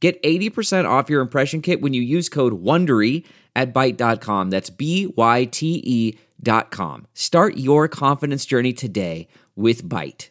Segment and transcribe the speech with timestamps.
[0.00, 3.24] Get 80% off your impression kit when you use code WONDERY
[3.56, 4.50] at Byte.com.
[4.50, 7.06] That's B-Y-T-E dot com.
[7.14, 10.28] Start your confidence journey today with Byte.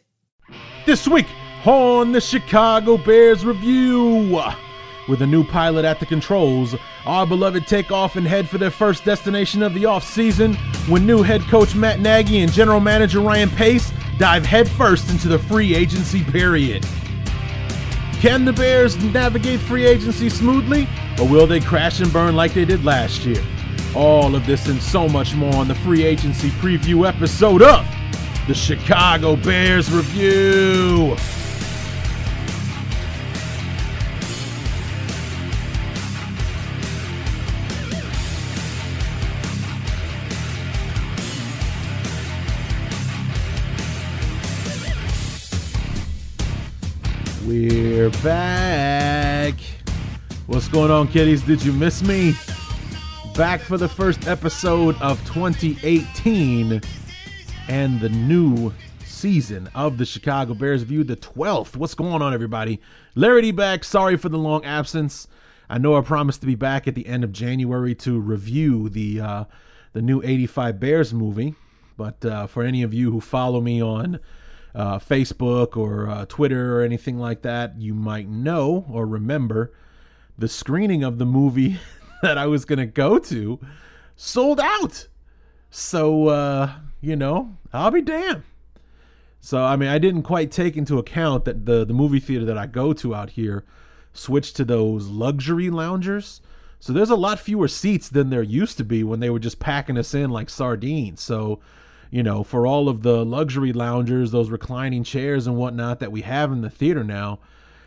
[0.86, 1.26] This week
[1.66, 4.40] on the Chicago Bears Review.
[5.06, 6.74] With a new pilot at the controls,
[7.06, 10.56] our beloved take off and head for their first destination of the offseason
[10.88, 15.38] when new head coach Matt Nagy and general manager Ryan Pace dive headfirst into the
[15.38, 16.86] free agency period.
[18.20, 20.88] Can the Bears navigate free agency smoothly,
[21.20, 23.40] or will they crash and burn like they did last year?
[23.94, 27.86] All of this and so much more on the free agency preview episode of
[28.48, 31.16] the Chicago Bears Review.
[47.60, 49.54] We're back.
[50.46, 51.42] What's going on, kiddies?
[51.42, 52.34] Did you miss me?
[53.34, 56.80] Back for the first episode of 2018
[57.68, 58.72] and the new
[59.04, 61.74] season of the Chicago Bears View, the 12th.
[61.74, 62.80] What's going on, everybody?
[63.16, 63.82] Larry D back.
[63.82, 65.26] Sorry for the long absence.
[65.68, 69.20] I know I promised to be back at the end of January to review the
[69.20, 69.44] uh,
[69.94, 71.56] the new 85 Bears movie,
[71.96, 74.20] but uh, for any of you who follow me on
[74.78, 79.72] uh, Facebook or uh, Twitter or anything like that, you might know or remember
[80.38, 81.80] the screening of the movie
[82.22, 83.58] that I was going to go to
[84.14, 85.08] sold out.
[85.68, 88.44] So, uh, you know, I'll be damned.
[89.40, 92.58] So, I mean, I didn't quite take into account that the, the movie theater that
[92.58, 93.64] I go to out here
[94.12, 96.40] switched to those luxury loungers.
[96.78, 99.58] So there's a lot fewer seats than there used to be when they were just
[99.58, 101.20] packing us in like sardines.
[101.20, 101.58] So,
[102.10, 106.22] you know, for all of the luxury loungers, those reclining chairs and whatnot that we
[106.22, 107.38] have in the theater now,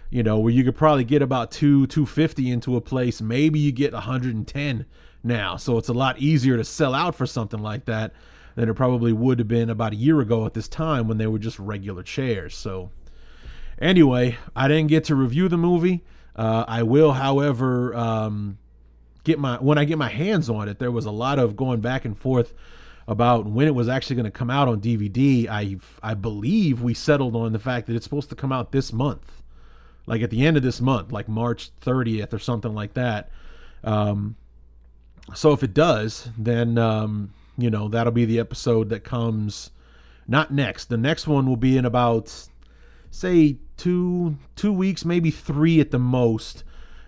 [0.10, 3.72] you know, where you could probably get about two, 250 into a place, maybe you
[3.72, 4.86] get 110
[5.24, 5.56] now.
[5.56, 8.14] So it's a lot easier to sell out for something like that
[8.56, 11.28] than it probably would have been about a year ago at this time when they
[11.28, 12.56] were just regular chairs.
[12.56, 12.92] So
[13.80, 16.04] anyway, I didn't get to review the movie.
[16.36, 18.58] Uh, I will, however, um,
[19.24, 20.80] get my when I get my hands on it.
[20.80, 22.54] There was a lot of going back and forth
[23.08, 25.48] about when it was actually going to come out on DVD.
[25.48, 28.94] I I believe we settled on the fact that it's supposed to come out this
[28.94, 29.42] month,
[30.06, 33.30] like at the end of this month, like March 30th or something like that.
[33.84, 34.36] Um,
[35.34, 39.72] so if it does, then um, you know that'll be the episode that comes.
[40.28, 40.86] Not next.
[40.86, 42.48] The next one will be in about,
[43.10, 46.64] say, two two weeks, maybe three at the most.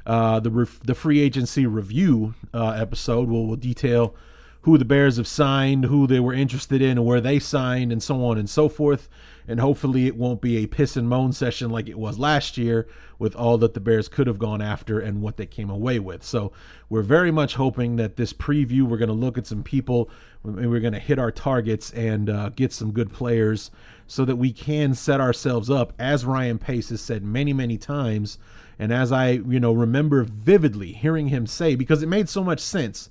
[0.06, 4.16] Uh, the ref- the free agency review uh, episode will will detail
[4.64, 8.02] who the Bears have signed, who they were interested in, and where they signed, and
[8.02, 9.10] so on and so forth.
[9.46, 12.88] And hopefully, it won't be a piss and moan session like it was last year
[13.20, 16.24] with all that the Bears could have gone after and what they came away with.
[16.24, 16.54] So,
[16.90, 20.10] we're very much hoping that this preview, we're going to look at some people,
[20.46, 23.70] and we're going to hit our targets and uh, get some good players
[24.08, 28.38] so that we can set ourselves up, as Ryan Pace has said many, many times.
[28.80, 32.62] And as I, you know, remember vividly hearing him say, because it made so much
[32.62, 33.10] sense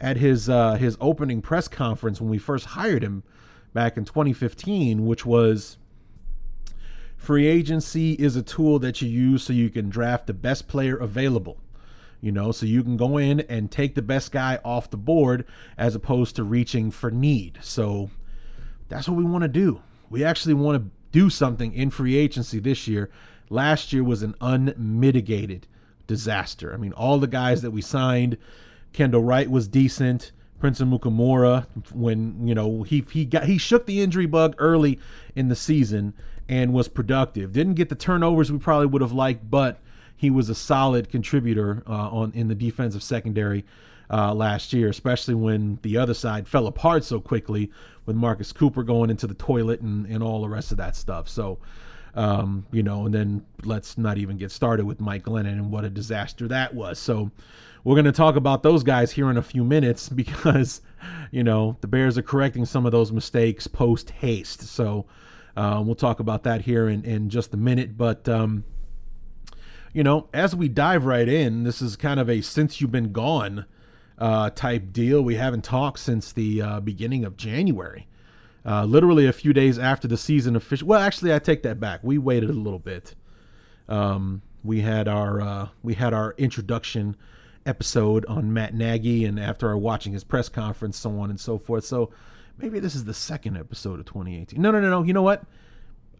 [0.00, 3.22] at his uh, his opening press conference when we first hired him
[3.72, 5.78] back in 2015, which was
[7.16, 10.96] free agency is a tool that you use so you can draft the best player
[10.96, 11.58] available.
[12.20, 15.44] You know, so you can go in and take the best guy off the board
[15.76, 17.58] as opposed to reaching for need.
[17.60, 18.10] So
[18.88, 19.82] that's what we want to do.
[20.08, 23.10] We actually want to do something in free agency this year.
[23.50, 25.66] Last year was an unmitigated
[26.06, 26.72] disaster.
[26.72, 28.38] I mean, all the guys that we signed
[28.94, 30.32] Kendall Wright was decent.
[30.58, 34.98] Prince Amukamara, when you know he he got he shook the injury bug early
[35.34, 36.14] in the season
[36.48, 37.52] and was productive.
[37.52, 39.80] Didn't get the turnovers we probably would have liked, but
[40.16, 43.66] he was a solid contributor uh, on in the defensive secondary
[44.10, 47.70] uh, last year, especially when the other side fell apart so quickly
[48.06, 51.28] with Marcus Cooper going into the toilet and, and all the rest of that stuff.
[51.28, 51.58] So,
[52.14, 55.84] um, you know, and then let's not even get started with Mike Glennon and what
[55.84, 56.98] a disaster that was.
[56.98, 57.30] So,
[57.84, 60.80] we're going to talk about those guys here in a few minutes because,
[61.30, 64.62] you know, the Bears are correcting some of those mistakes post haste.
[64.62, 65.04] So
[65.56, 67.96] uh, we'll talk about that here in, in just a minute.
[67.96, 68.64] But, um,
[69.92, 73.12] you know, as we dive right in, this is kind of a since you've been
[73.12, 73.66] gone
[74.18, 75.22] uh, type deal.
[75.22, 78.08] We haven't talked since the uh, beginning of January.
[78.66, 80.88] Uh, literally a few days after the season official.
[80.88, 82.00] Well, actually, I take that back.
[82.02, 83.14] We waited a little bit.
[83.88, 87.16] Um, we had our uh, we had our introduction
[87.66, 91.58] episode on Matt Nagy, and after our watching his press conference, so on and so
[91.58, 91.84] forth.
[91.84, 92.10] So
[92.56, 94.60] maybe this is the second episode of 2018.
[94.60, 95.02] No, no, no, no.
[95.02, 95.44] You know what?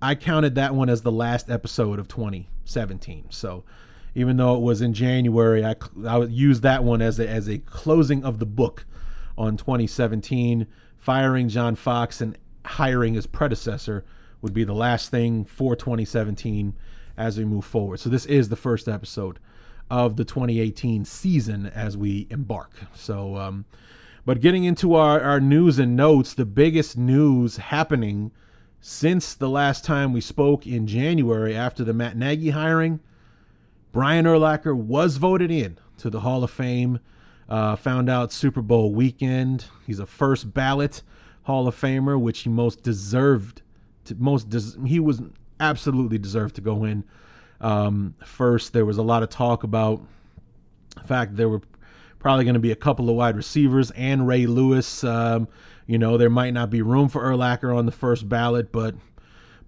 [0.03, 3.27] I counted that one as the last episode of 2017.
[3.31, 3.65] So
[4.15, 5.77] even though it was in January, I
[6.07, 8.85] I would use that one as a, as a closing of the book
[9.39, 10.67] on 2017.
[11.05, 14.07] Firing John Fox and hiring his predecessor
[14.41, 16.73] would be the last thing for 2017
[17.15, 18.01] as we move forward.
[18.01, 19.39] So this is the first episode
[19.91, 22.71] of the 2018 season as we embark.
[22.95, 23.67] So, um,
[24.25, 28.33] but getting into our, our news and notes, the biggest news happening
[28.81, 33.01] since the last time we spoke in January after the Matt Nagy hiring,
[33.93, 36.99] Brian Urlacher was voted in to the Hall of Fame.
[37.49, 39.67] Uh, found out Super Bowl weekend.
[39.87, 41.03] He's a first ballot
[41.45, 43.63] Hall of Famer, which he most deserved.
[44.07, 45.23] To, most des- he was
[45.61, 47.05] absolutely deserved to go in.
[47.61, 50.03] Um, first, there was a lot of talk about
[50.97, 51.63] the fact there were
[52.19, 55.05] probably going to be a couple of wide receivers and Ray Lewis.
[55.05, 55.49] Um,
[55.87, 58.95] you know, there might not be room for Urlacher on the first ballot, but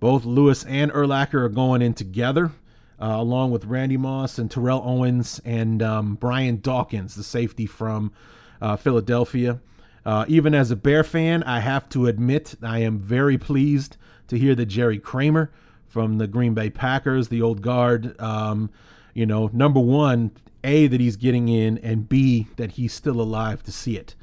[0.01, 2.53] both Lewis and Urlacher are going in together,
[3.01, 8.13] uh, along with Randy Moss and Terrell Owens and um, Brian Dawkins, the safety from
[8.61, 9.61] uh, Philadelphia.
[10.05, 13.97] Uh, even as a Bear fan, I have to admit I am very pleased
[14.29, 15.51] to hear that Jerry Kramer
[15.89, 18.71] from the Green Bay Packers, the old guard, um,
[19.15, 20.31] you know, number one,
[20.63, 24.15] A, that he's getting in, and B, that he's still alive to see it.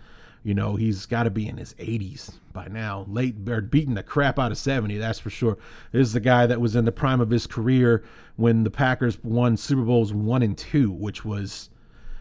[0.44, 4.04] You know, he's got to be in his 80s by now, late or beating the
[4.04, 5.58] crap out of 70, that's for sure.
[5.92, 8.04] This is the guy that was in the prime of his career
[8.36, 11.70] when the Packers won Super Bowls one and two, which was,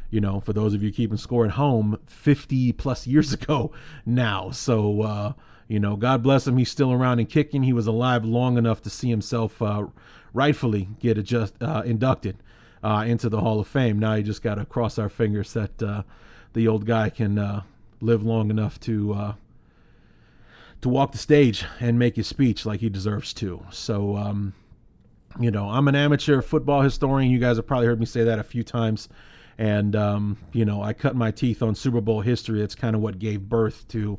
[0.08, 3.72] you know, for those of you keeping score at home, 50 plus years ago
[4.06, 4.50] now.
[4.50, 5.32] So, uh,
[5.66, 6.58] you know, God bless him.
[6.58, 7.64] He's still around and kicking.
[7.64, 9.86] He was alive long enough to see himself uh,
[10.32, 12.36] rightfully get adjust, uh, inducted
[12.84, 13.98] uh, into the Hall of Fame.
[13.98, 16.02] Now you just got to cross our fingers that uh,
[16.52, 17.62] the old guy can uh,
[18.02, 19.34] live long enough to uh,
[20.82, 23.64] to walk the stage and make his speech like he deserves to.
[23.70, 24.52] So, um,
[25.40, 27.30] you know, I'm an amateur football historian.
[27.30, 29.08] You guys have probably heard me say that a few times.
[29.56, 32.60] And, um, you know, I cut my teeth on Super Bowl history.
[32.62, 34.18] It's kind of what gave birth to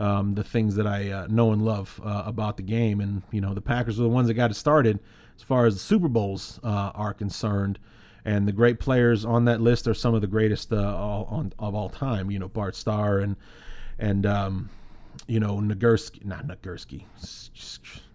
[0.00, 3.00] um, the things that I uh, know and love uh, about the game.
[3.00, 4.98] And, you know, the Packers are the ones that got it started
[5.36, 7.78] as far as the Super Bowls uh, are concerned.
[8.24, 11.52] And the great players on that list are some of the greatest uh, all, on,
[11.58, 12.30] of all time.
[12.30, 13.36] You know, Bart Starr and
[13.98, 14.70] and um,
[15.26, 17.04] you know Nagurski, not Nagurski.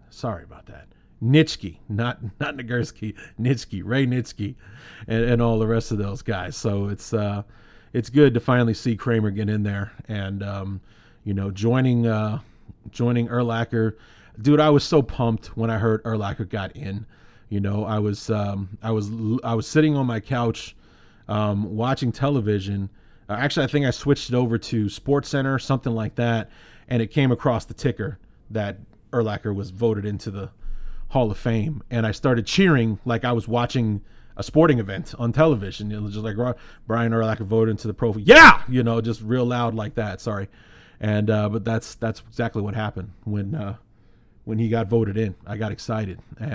[0.09, 0.87] Sorry about that.
[1.23, 4.55] Nitschke, not not Nagurski, Nitschke, Ray Nitschke,
[5.07, 6.55] and, and all the rest of those guys.
[6.55, 7.43] So it's uh,
[7.93, 10.81] it's good to finally see Kramer get in there and um,
[11.23, 12.39] you know joining uh,
[12.91, 13.93] joining Urlacher.
[14.39, 17.05] Dude, I was so pumped when I heard Urlacher got in.
[17.49, 19.09] You know, I was um, I was
[19.43, 20.75] I was sitting on my couch
[21.27, 22.89] um, watching television.
[23.29, 26.49] Uh, actually, I think I switched it over to Sports Center, something like that,
[26.87, 28.19] and it came across the ticker
[28.49, 28.77] that
[29.11, 30.49] Urlacher was voted into the
[31.09, 34.01] Hall of Fame, and I started cheering like I was watching
[34.37, 35.91] a sporting event on television.
[35.91, 36.35] It was just like
[36.87, 38.15] Brian Urlacher voted into the Pro.
[38.17, 40.19] Yeah, you know, just real loud like that.
[40.19, 40.49] Sorry,
[40.99, 43.75] and uh, but that's that's exactly what happened when uh,
[44.45, 45.35] when he got voted in.
[45.45, 46.19] I got excited.
[46.39, 46.54] And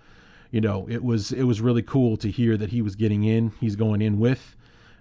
[0.51, 3.53] you know, it was it was really cool to hear that he was getting in.
[3.59, 4.55] He's going in with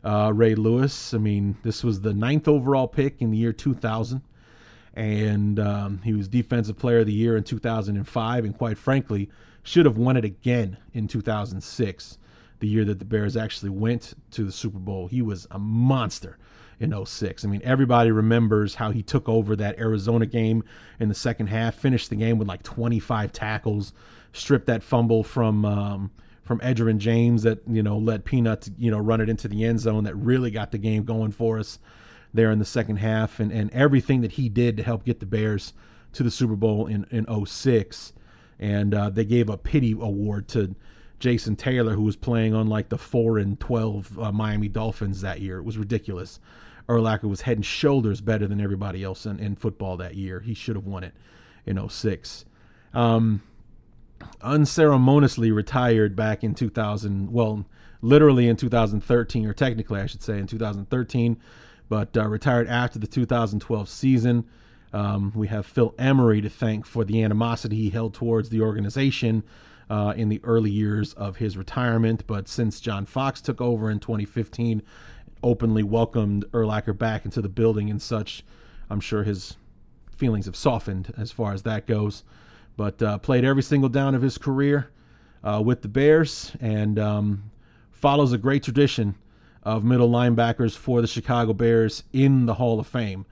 [0.05, 1.13] uh, Ray Lewis.
[1.13, 4.23] I mean, this was the ninth overall pick in the year 2000,
[4.95, 8.45] and um, he was Defensive Player of the Year in 2005.
[8.45, 9.29] And quite frankly,
[9.63, 12.19] should have won it again in 2006,
[12.61, 15.09] the year that the Bears actually went to the Super Bowl.
[15.09, 16.39] He was a monster
[16.79, 17.45] in 06.
[17.45, 20.65] I mean, everybody remembers how he took over that Arizona game
[20.99, 23.93] in the second half, finished the game with like 25 tackles,
[24.33, 26.11] stripped that fumble from um,
[26.43, 29.81] from Edgerrin James that you know let Peanut you know run it into the end
[29.81, 31.79] zone that really got the game going for us
[32.33, 35.27] there in the second half, and and everything that he did to help get the
[35.27, 35.73] Bears
[36.13, 38.13] to the Super Bowl in in 06.
[38.59, 40.75] and uh, they gave a pity award to.
[41.19, 45.43] Jason Taylor, who was playing on like the four and twelve uh, Miami Dolphins that
[45.43, 46.41] year, it was ridiculous.
[46.89, 50.41] Urlacher was head and shoulders better than everybody else in, in football that year.
[50.41, 51.13] He should have won it
[51.67, 52.47] in 06.
[52.95, 53.43] Um,
[54.43, 57.67] unceremoniously retired back in 2000, well,
[58.03, 61.39] literally in 2013, or technically, I should say, in 2013,
[61.89, 64.47] but uh, retired after the 2012 season.
[64.93, 69.45] Um, we have Phil Emery to thank for the animosity he held towards the organization
[69.89, 72.27] uh, in the early years of his retirement.
[72.27, 74.83] But since John Fox took over in 2015,
[75.43, 78.45] openly welcomed Urlacher back into the building and such.
[78.89, 79.57] I'm sure his
[80.17, 82.25] feelings have softened as far as that goes.
[82.77, 84.91] But uh, played every single down of his career
[85.43, 87.51] uh, with the Bears and um,
[87.91, 89.17] follows a great tradition
[89.63, 93.27] of middle linebackers for the Chicago Bears in the Hall of Fame.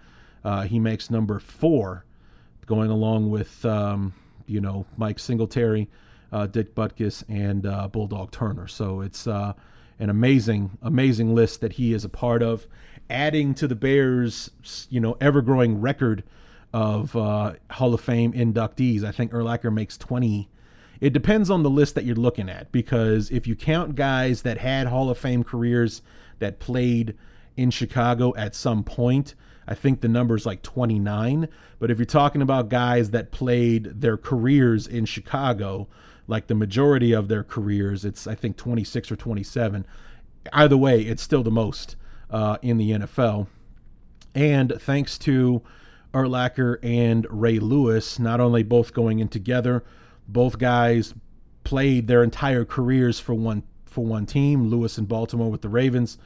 [0.44, 2.04] Uh, he makes number four,
[2.66, 4.12] going along with um,
[4.46, 5.88] you know Mike Singletary,
[6.32, 8.68] uh, Dick Butkus, and uh, Bulldog Turner.
[8.68, 9.54] So it's uh,
[9.98, 12.66] an amazing, amazing list that he is a part of,
[13.10, 14.50] adding to the Bears,
[14.90, 16.22] you know, ever growing record
[16.72, 19.04] of uh, Hall of Fame inductees.
[19.04, 20.48] I think Urlacher makes 20.
[21.00, 24.58] It depends on the list that you're looking at because if you count guys that
[24.58, 26.02] had Hall of Fame careers
[26.40, 27.16] that played
[27.56, 29.34] in Chicago at some point,
[29.66, 31.48] I think the number is like 29.
[31.78, 35.88] But if you're talking about guys that played their careers in Chicago,
[36.28, 38.04] like the majority of their careers.
[38.04, 39.84] It's I think 26 or 27.
[40.52, 41.96] Either way, it's still the most
[42.30, 43.48] uh, in the NFL.
[44.34, 45.62] And thanks to
[46.24, 49.84] Urlacher and Ray Lewis, not only both going in together,
[50.26, 51.14] both guys
[51.64, 54.68] played their entire careers for one for one team.
[54.68, 56.18] Lewis in Baltimore with the Ravens,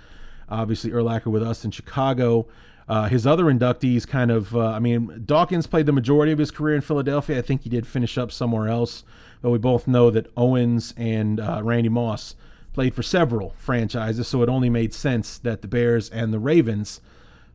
[0.49, 2.47] obviously Urlacher with us in Chicago.
[2.89, 6.51] Uh, his other inductees kind of, uh, I mean, Dawkins played the majority of his
[6.51, 7.39] career in Philadelphia.
[7.39, 9.05] I think he did finish up somewhere else.
[9.41, 12.35] But we both know that Owens and uh, Randy Moss
[12.73, 17.01] played for several franchises, so it only made sense that the Bears and the Ravens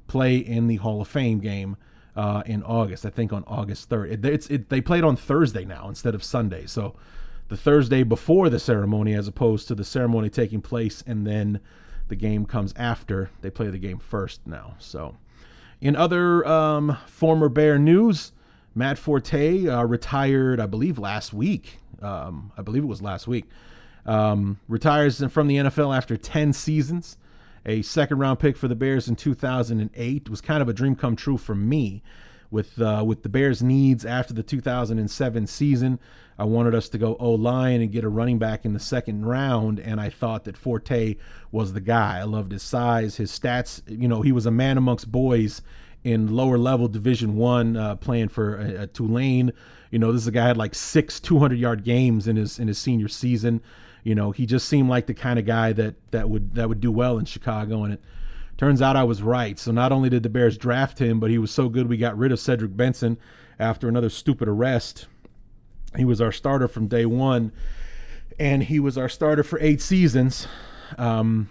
[0.08, 1.78] play in the Hall of Fame game
[2.18, 3.06] uh, in August.
[3.06, 4.26] I think on August 3rd.
[4.26, 6.66] It, it, they played on Thursday now instead of Sunday.
[6.66, 6.96] So
[7.48, 11.62] the Thursday before the ceremony, as opposed to the ceremony taking place and then
[12.08, 13.30] the game comes after.
[13.42, 14.76] They play the game first now.
[14.80, 15.16] So,
[15.80, 18.32] in other um, former Bear news,
[18.74, 21.80] Matt Forte uh, retired, I believe, last week.
[22.02, 23.46] Um, I believe it was last week.
[24.06, 27.18] Um, retires from the NFL after 10 seasons.
[27.66, 30.96] A second round pick for the Bears in 2008 it was kind of a dream
[30.96, 32.02] come true for me
[32.50, 36.00] with uh, with the Bears' needs after the 2007 season.
[36.40, 39.26] I wanted us to go O line and get a running back in the second
[39.26, 41.16] round, and I thought that Forte
[41.52, 42.20] was the guy.
[42.20, 43.82] I loved his size, his stats.
[43.88, 45.62] You know, he was a man amongst boys
[46.04, 49.52] in lower level Division One, uh, playing for uh, Tulane.
[49.92, 52.68] You know, this is a guy had like six 200 yard games in his in
[52.68, 53.62] his senior season.
[54.08, 56.80] You know, he just seemed like the kind of guy that that would that would
[56.80, 58.02] do well in Chicago, and it
[58.58, 59.60] turns out I was right.
[59.60, 62.18] So not only did the Bears draft him, but he was so good we got
[62.18, 63.18] rid of Cedric Benson
[63.60, 65.08] after another stupid arrest
[65.96, 67.52] he was our starter from day one,
[68.40, 70.48] and he was our starter for eight seasons
[70.98, 71.50] um,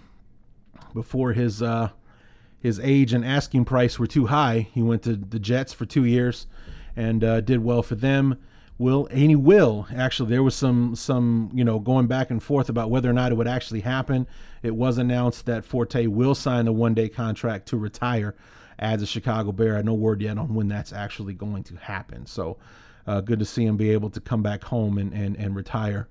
[0.93, 1.89] before his uh,
[2.59, 4.67] his age and asking price were too high.
[4.73, 6.47] He went to the Jets for two years
[6.95, 8.39] and uh, did well for them.
[8.79, 10.29] Will and he will actually.
[10.29, 13.35] There was some some you know going back and forth about whether or not it
[13.35, 14.27] would actually happen.
[14.61, 18.35] It was announced that Forte will sign the one day contract to retire
[18.77, 19.81] as a Chicago Bear.
[19.81, 22.27] No word yet on when that's actually going to happen.
[22.27, 22.57] So
[23.07, 26.07] uh, good to see him be able to come back home and and, and retire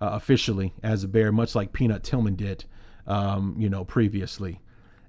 [0.00, 2.64] uh, officially as a Bear, much like Peanut Tillman did,
[3.06, 4.60] um, you know, previously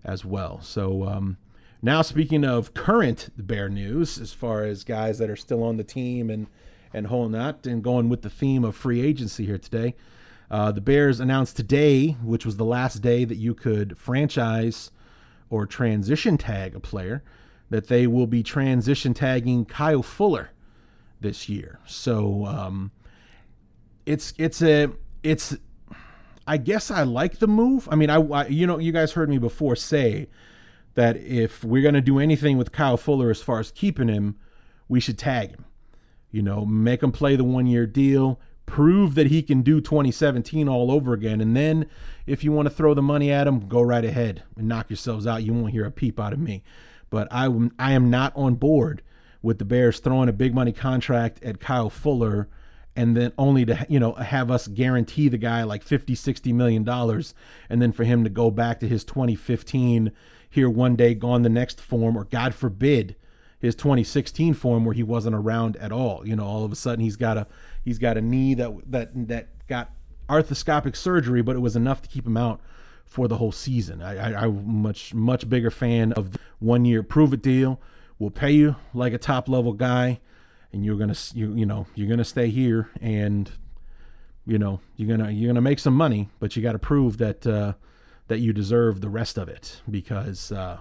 [0.04, 0.62] as well.
[0.62, 1.38] So um,
[1.82, 5.84] now, speaking of current Bear news, as far as guys that are still on the
[5.84, 6.48] team and
[6.94, 9.96] and holding that, and going with the theme of free agency here today.
[10.50, 14.92] Uh, the Bears announced today, which was the last day that you could franchise
[15.50, 17.24] or transition tag a player,
[17.70, 20.50] that they will be transition tagging Kyle Fuller
[21.22, 21.80] this year.
[21.86, 22.92] So um,
[24.06, 24.90] it's it's a
[25.24, 25.56] it's
[26.46, 27.88] I guess I like the move.
[27.90, 30.28] I mean, I, I you know you guys heard me before say
[30.96, 34.36] that if we're gonna do anything with Kyle Fuller as far as keeping him,
[34.90, 35.66] we should tag him.
[36.32, 40.70] You know, make him play the one year deal, prove that he can do 2017
[40.70, 41.42] all over again.
[41.42, 41.88] And then
[42.26, 45.28] if you want to throw the money at him, go right ahead and knock yourselves
[45.28, 45.44] out.
[45.44, 46.64] You won't hear a peep out of me.
[47.10, 49.02] But I, I am not on board
[49.42, 52.48] with the Bears throwing a big money contract at Kyle Fuller
[52.96, 56.84] and then only to you know have us guarantee the guy like 50 60 million
[56.84, 57.34] dollars
[57.70, 60.12] and then for him to go back to his 2015
[60.50, 63.16] here one day gone the next form or god forbid
[63.62, 66.28] his 2016 form where he wasn't around at all.
[66.28, 67.48] You know all of a sudden he's got a
[67.84, 69.92] he's got a knee that that that got
[70.28, 72.60] arthroscopic surgery but it was enough to keep him out
[73.06, 74.02] for the whole season.
[74.02, 77.80] I, I i'm much much bigger fan of one year prove it deal.
[78.18, 80.20] We'll pay you like a top level guy
[80.74, 83.52] and you're gonna you you know you're gonna stay here and
[84.46, 87.46] you know you're gonna you're gonna make some money but you got to prove that
[87.46, 87.74] uh,
[88.28, 90.80] that you deserve the rest of it because uh,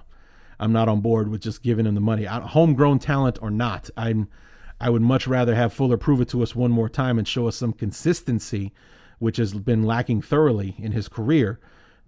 [0.61, 4.29] I'm not on board with just giving him the money homegrown talent or not I'm
[4.81, 7.49] I would much rather have Fuller prove it to us one more time and show
[7.49, 8.73] us some consistency
[9.19, 11.59] which has been lacking thoroughly in his career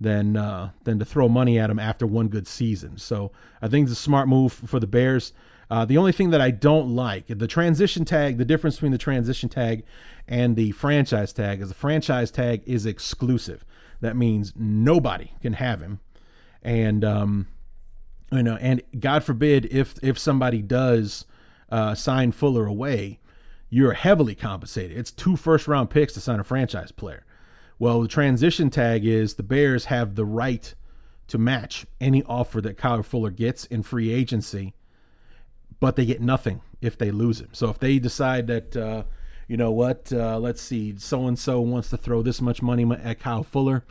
[0.00, 3.88] than uh, than to throw money at him after one good season so I think
[3.88, 5.32] it's a smart move for the Bears
[5.72, 8.98] uh, the only thing that I don't like, the transition tag, the difference between the
[8.98, 9.84] transition tag
[10.28, 13.64] and the franchise tag is the franchise tag is exclusive.
[14.02, 16.00] That means nobody can have him.
[16.62, 17.46] And, um,
[18.32, 21.26] you know, and God forbid if, if somebody does
[21.70, 23.20] uh, sign Fuller away,
[23.68, 24.96] you're heavily compensated.
[24.96, 27.24] It's two first round picks to sign a franchise player.
[27.78, 30.74] Well, the transition tag is the Bears have the right
[31.28, 34.74] to match any offer that Kyle Fuller gets in free agency
[35.82, 37.48] but they get nothing if they lose him.
[37.50, 39.02] So if they decide that, uh,
[39.48, 42.88] you know what, uh, let's see, so and so wants to throw this much money
[43.02, 43.84] at Kyle Fuller,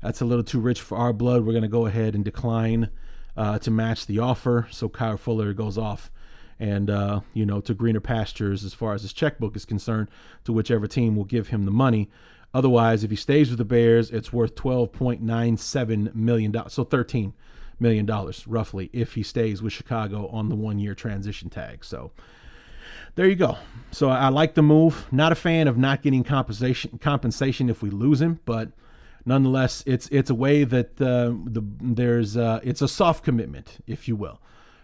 [0.00, 1.44] that's a little too rich for our blood.
[1.44, 2.88] We're going to go ahead and decline
[3.36, 4.66] uh, to match the offer.
[4.70, 6.10] So Kyle Fuller goes off
[6.58, 10.08] and, uh, you know, to greener pastures as far as his checkbook is concerned,
[10.44, 12.10] to whichever team will give him the money.
[12.52, 16.68] Otherwise, if he stays with the Bears, it's worth $12.97 million.
[16.68, 17.34] So 13
[17.80, 21.84] million dollars roughly if he stays with Chicago on the one year transition tag.
[21.84, 22.12] So
[23.14, 23.58] there you go.
[23.90, 25.06] So I, like the move.
[25.12, 28.70] Not a fan of not getting compensation compensation if we lose him, but
[29.26, 34.08] nonetheless, it's it's a way that uh, the there's uh, it's a soft commitment, if
[34.08, 34.40] you will.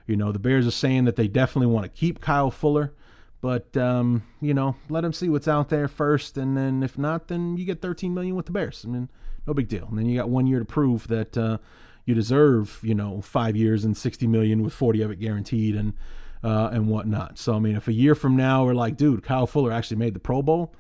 [0.07, 2.93] You know, the Bears are saying that they definitely want to keep Kyle Fuller,
[3.41, 7.29] but um, you know, let him see what's out there first, and then if not,
[7.29, 8.85] then you get 13 million with the Bears.
[8.87, 9.09] I mean,
[9.47, 9.87] no big deal.
[9.89, 11.37] And then you got one year to prove that.
[11.37, 11.59] Uh,
[12.07, 15.95] you deserve, you know, five years and 60 million with 40 of it guaranteed and
[16.43, 17.39] uh, and whatnot.
[17.39, 20.15] So I mean, if a year from now we're like, dude, Kyle Fuller actually made
[20.15, 20.75] the Pro Bowl,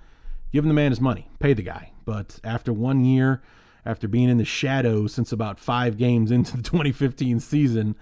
[0.52, 1.92] give him the man his money, pay the guy.
[2.10, 3.40] But after one year,
[3.86, 7.94] after being in the shadows since about five games into the 2015 season,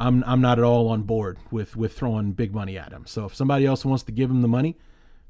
[0.00, 3.06] I'm I'm not at all on board with with throwing big money at him.
[3.06, 4.76] So if somebody else wants to give him the money,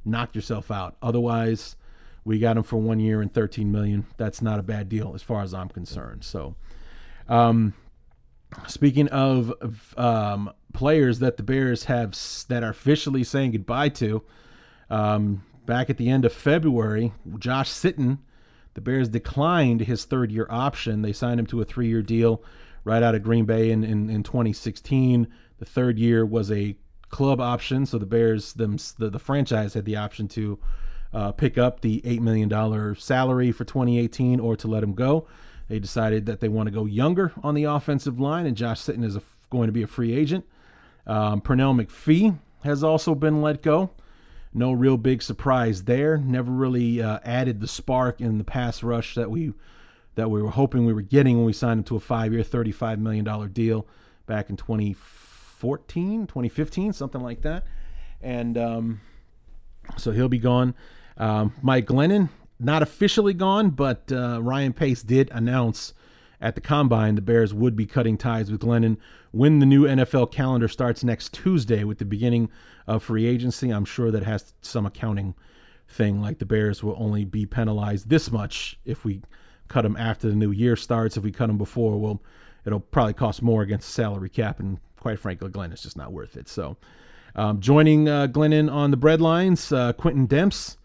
[0.07, 0.97] knock yourself out.
[1.03, 1.77] Otherwise,
[2.25, 4.07] we got him for one year and 13 million.
[4.17, 6.25] That's not a bad deal as far as I'm concerned.
[6.25, 6.55] So
[7.29, 7.75] um,
[8.67, 9.53] speaking of
[9.99, 14.23] um, players that the Bears have that are officially saying goodbye to,
[14.89, 18.19] um, back at the end of February, Josh Sitton,
[18.75, 21.03] the Bears declined his third year option.
[21.03, 22.43] They signed him to a three year deal
[22.85, 25.29] right out of Green Bay in, in, in 2016.
[25.59, 26.77] The third year was a
[27.09, 30.59] club option, so the Bears, them, the, the franchise, had the option to
[31.13, 35.27] uh, pick up the $8 million salary for 2018 or to let him go.
[35.69, 39.05] They decided that they want to go younger on the offensive line, and Josh Sitton
[39.05, 40.45] is a, going to be a free agent.
[41.07, 43.91] Um, Pernell McPhee has also been let go.
[44.55, 46.17] No real big surprise there.
[46.17, 49.53] Never really uh, added the spark in the pass rush that we
[50.15, 52.99] that we were hoping we were getting when we signed him to a five-year, $35
[52.99, 53.85] million deal
[54.27, 57.65] back in 2014, 2015, something like that.
[58.23, 59.01] And um,
[59.97, 60.75] so he'll be gone.
[61.17, 62.29] Um, Mike Glennon
[62.61, 65.95] not officially gone, but uh, Ryan Pace did announce
[66.45, 68.99] at the combine the Bears would be cutting ties with Glennon
[69.31, 72.51] when the new NFL calendar starts next Tuesday with the beginning
[72.87, 73.71] of free agency.
[73.71, 75.35] I'm sure that has some accounting
[75.89, 79.23] thing, like the Bears will only be penalized this much if we
[79.69, 81.17] cut them after the new year starts.
[81.17, 82.21] If we cut them before, well,
[82.67, 86.13] it'll probably cost more against the salary cap, and quite frankly, Glenn is just not
[86.13, 86.47] worth it.
[86.47, 86.77] So,
[87.35, 90.77] um, joining uh, Glennon on the breadlines, uh, Quintin Demps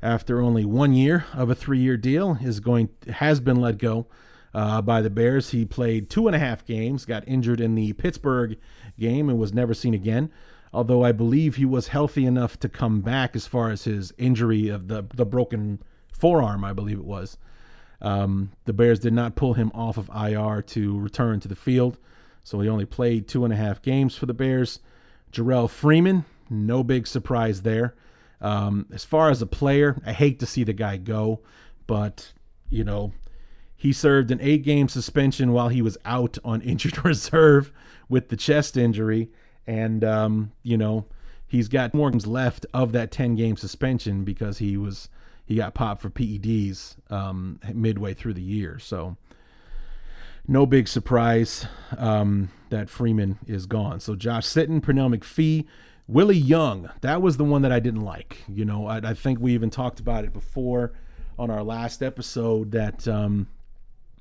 [0.00, 4.06] after only one year of a three-year deal, is going has been let go
[4.54, 5.50] uh, by the Bears.
[5.50, 8.56] He played two and a half games, got injured in the Pittsburgh
[8.98, 10.30] game, and was never seen again.
[10.72, 14.68] Although I believe he was healthy enough to come back as far as his injury
[14.68, 17.36] of the the broken forearm, I believe it was.
[18.00, 21.98] Um, the Bears did not pull him off of IR to return to the field,
[22.42, 24.80] so he only played two and a half games for the Bears.
[25.32, 27.94] Jerrell Freeman, no big surprise there.
[28.40, 31.40] Um, as far as a player, I hate to see the guy go,
[31.86, 32.32] but
[32.68, 33.12] you know,
[33.84, 37.70] he served an eight game suspension while he was out on injured reserve
[38.08, 39.28] with the chest injury.
[39.66, 41.04] And, um, you know,
[41.46, 45.10] he's got more games left of that 10 game suspension because he was,
[45.44, 48.78] he got popped for PEDs um, midway through the year.
[48.78, 49.18] So,
[50.48, 51.66] no big surprise
[51.98, 54.00] um, that Freeman is gone.
[54.00, 55.66] So, Josh Sitton, Pernell McPhee,
[56.08, 58.44] Willie Young, that was the one that I didn't like.
[58.48, 60.94] You know, I, I think we even talked about it before
[61.38, 63.46] on our last episode that um,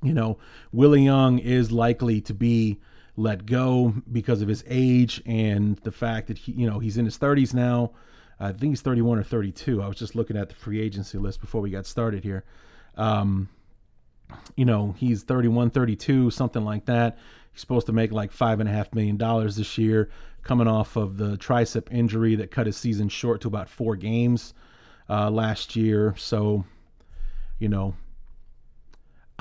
[0.04, 0.38] you know
[0.72, 2.80] Willie Young is likely to be
[3.16, 7.06] let go because of his age and the fact that he you know he's in
[7.06, 7.92] his 30s now.
[8.40, 9.82] I think he's 31 or 32.
[9.82, 12.44] I was just looking at the free agency list before we got started here.
[12.98, 13.48] Um,
[14.56, 17.18] you know, he's 31, 32, something like that.
[17.52, 20.10] He's supposed to make like five and a half million dollars this year,
[20.42, 24.54] coming off of the tricep injury that cut his season short to about four games
[25.10, 26.16] uh, last year.
[26.18, 26.66] So,
[27.60, 27.96] you know,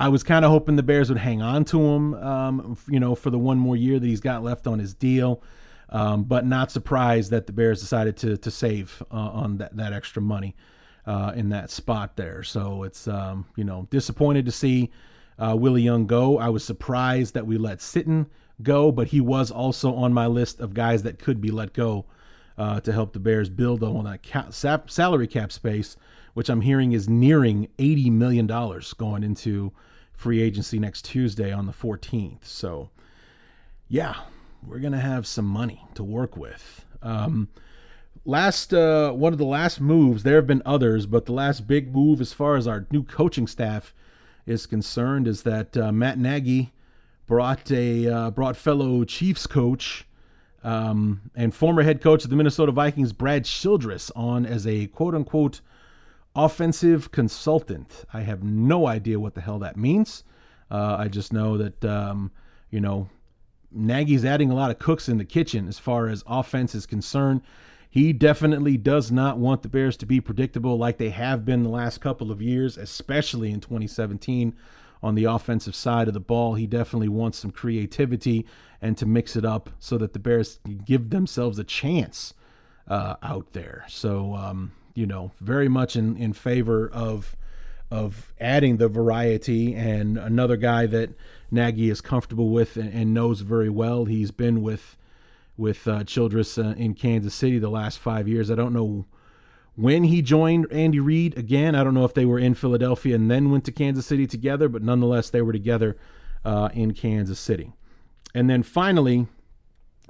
[0.03, 3.15] I was kind of hoping the Bears would hang on to him, um, you know,
[3.15, 5.41] for the one more year that he's got left on his deal.
[5.87, 9.93] Um, but not surprised that the Bears decided to to save uh, on that, that
[9.93, 10.57] extra money
[11.05, 12.43] uh, in that spot there.
[12.43, 14.91] So it's um, you know disappointed to see
[15.39, 16.37] uh, Willie Young go.
[16.37, 18.27] I was surprised that we let Sitton
[18.61, 22.07] go, but he was also on my list of guys that could be let go
[22.57, 25.95] uh, to help the Bears build on that cap, salary cap space
[26.33, 29.71] which I'm hearing is nearing $80 million going into
[30.23, 32.45] free agency next Tuesday on the 14th.
[32.45, 32.91] So,
[33.89, 34.21] yeah,
[34.65, 36.85] we're going to have some money to work with.
[37.01, 37.49] Um,
[38.23, 41.93] last uh, one of the last moves, there have been others, but the last big
[41.93, 43.93] move as far as our new coaching staff
[44.45, 46.71] is concerned is that uh, Matt Nagy
[47.27, 50.07] brought a uh, brought fellow Chiefs coach
[50.63, 55.15] um, and former head coach of the Minnesota Vikings, Brad Childress, on as a quote
[55.15, 55.59] unquote
[56.35, 58.05] offensive consultant.
[58.13, 60.23] I have no idea what the hell that means.
[60.71, 62.31] Uh, I just know that, um,
[62.69, 63.09] you know,
[63.71, 67.41] Nagy's adding a lot of cooks in the kitchen as far as offense is concerned.
[67.89, 71.69] He definitely does not want the Bears to be predictable like they have been the
[71.69, 74.55] last couple of years, especially in 2017
[75.03, 76.55] on the offensive side of the ball.
[76.55, 78.47] He definitely wants some creativity
[78.81, 82.33] and to mix it up so that the Bears give themselves a chance
[82.87, 83.85] uh, out there.
[83.87, 87.35] So, um, you know, very much in, in favor of
[87.91, 91.11] of adding the variety and another guy that
[91.51, 94.05] Nagy is comfortable with and, and knows very well.
[94.05, 94.97] He's been with
[95.55, 98.49] with uh, Childress uh, in Kansas City the last five years.
[98.49, 99.05] I don't know
[99.75, 101.75] when he joined Andy Reid again.
[101.75, 104.67] I don't know if they were in Philadelphia and then went to Kansas City together,
[104.67, 105.95] but nonetheless they were together
[106.43, 107.73] uh, in Kansas City.
[108.33, 109.27] And then finally,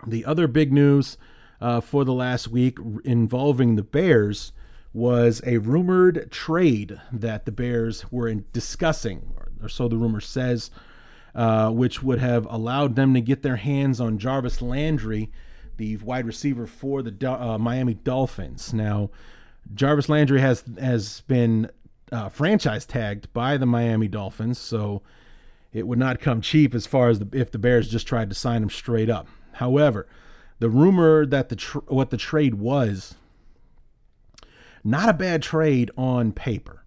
[0.07, 1.17] the other big news
[1.59, 4.53] uh, for the last week involving the Bears
[4.93, 10.69] was a rumored trade that the Bears were in discussing, or so the rumor says,
[11.33, 15.31] uh, which would have allowed them to get their hands on Jarvis Landry,
[15.77, 18.71] the wide receiver for the uh, Miami Dolphins.
[18.71, 19.09] Now,
[19.73, 21.71] Jarvis Landry has has been
[22.11, 25.01] uh, franchise tagged by the Miami Dolphins, so
[25.71, 28.35] it would not come cheap as far as the, if the Bears just tried to
[28.35, 29.27] sign him straight up.
[29.53, 30.07] However,
[30.59, 33.15] the rumor that the tr- what the trade was
[34.83, 36.83] not a bad trade on paper.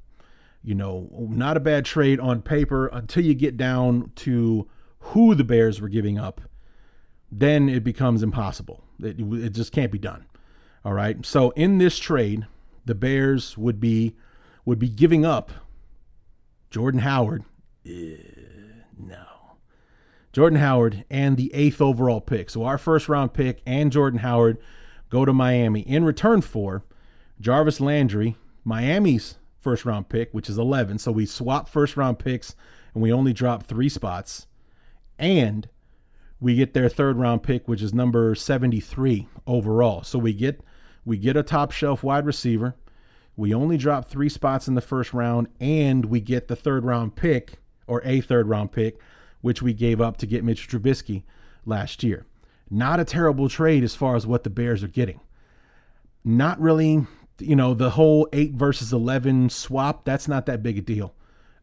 [0.63, 5.45] You know, not a bad trade on paper until you get down to who the
[5.45, 6.41] Bears were giving up.
[7.31, 8.83] Then it becomes impossible.
[9.01, 10.27] It, it just can't be done.
[10.85, 11.25] All right.
[11.25, 12.47] So in this trade,
[12.85, 14.17] the Bears would be
[14.65, 15.53] would be giving up
[16.71, 17.45] Jordan Howard.
[17.87, 17.93] Uh,
[18.99, 19.25] no.
[20.33, 22.51] Jordan Howard and the eighth overall pick.
[22.51, 24.59] So our first round pick and Jordan Howard
[25.09, 26.85] go to Miami in return for
[27.41, 30.99] Jarvis Landry, Miami's first round pick, which is 11.
[30.99, 32.55] So we swap first round picks
[32.95, 34.47] and we only drop three spots.
[35.19, 35.69] And
[36.41, 40.03] we get their third round pick, which is number 73 overall.
[40.03, 40.61] So we get
[41.05, 42.75] we get a top shelf wide receiver.
[43.37, 47.17] We only drop three spots in the first round, and we get the third round
[47.17, 48.99] pick or a third round pick,
[49.41, 51.23] which we gave up to get Mitch Trubisky
[51.65, 52.27] last year.
[52.71, 55.21] Not a terrible trade as far as what the Bears are getting.
[56.25, 57.07] Not really
[57.39, 61.15] you know, the whole eight versus 11 swap, that's not that big a deal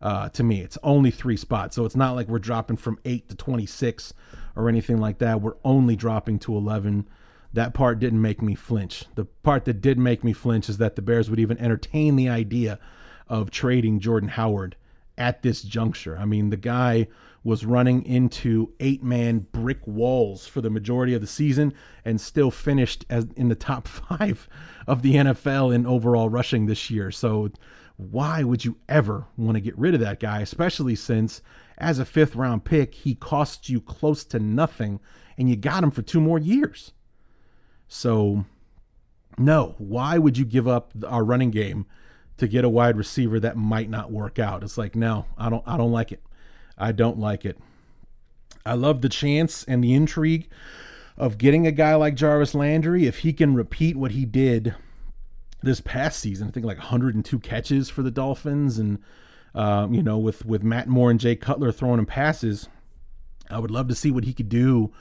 [0.01, 0.61] uh, to me.
[0.61, 1.75] It's only three spots.
[1.75, 4.13] So it's not like we're dropping from eight to 26
[4.55, 5.41] or anything like that.
[5.41, 7.07] We're only dropping to 11.
[7.53, 9.05] That part didn't make me flinch.
[9.15, 12.29] The part that did make me flinch is that the Bears would even entertain the
[12.29, 12.79] idea
[13.27, 14.75] of trading Jordan Howard
[15.17, 16.17] at this juncture.
[16.17, 17.07] I mean, the guy
[17.43, 21.73] was running into eight man brick walls for the majority of the season
[22.05, 24.47] and still finished as in the top five
[24.87, 27.11] of the NFL in overall rushing this year.
[27.11, 27.49] So
[27.97, 31.41] why would you ever want to get rid of that guy, especially since
[31.77, 34.99] as a fifth round pick, he costs you close to nothing
[35.37, 36.93] and you got him for two more years.
[37.87, 38.45] So
[39.37, 41.85] no, why would you give up our running game
[42.37, 44.63] to get a wide receiver that might not work out?
[44.63, 46.23] It's like, no, I don't I don't like it.
[46.77, 47.57] I don't like it.
[48.65, 50.49] I love the chance and the intrigue
[51.17, 54.75] of getting a guy like Jarvis Landry if he can repeat what he did
[55.61, 56.47] this past season.
[56.47, 58.99] I think like 102 catches for the Dolphins, and
[59.53, 62.67] um, you know, with with Matt Moore and Jay Cutler throwing him passes,
[63.49, 64.91] I would love to see what he could do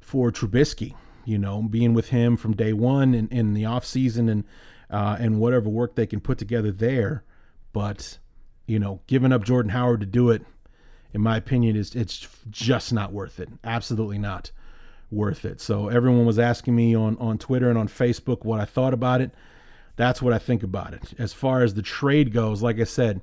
[0.00, 0.94] for Trubisky.
[1.24, 4.44] You know, being with him from day one in, in the off season and
[4.90, 7.24] uh, and whatever work they can put together there,
[7.72, 8.18] but
[8.66, 10.42] you know, giving up Jordan Howard to do it
[11.12, 13.48] in my opinion, is it's just not worth it.
[13.64, 14.50] Absolutely not
[15.10, 15.60] worth it.
[15.60, 19.20] So everyone was asking me on on Twitter and on Facebook what I thought about
[19.20, 19.32] it.
[19.96, 21.14] That's what I think about it.
[21.18, 23.20] As far as the trade goes, like I said,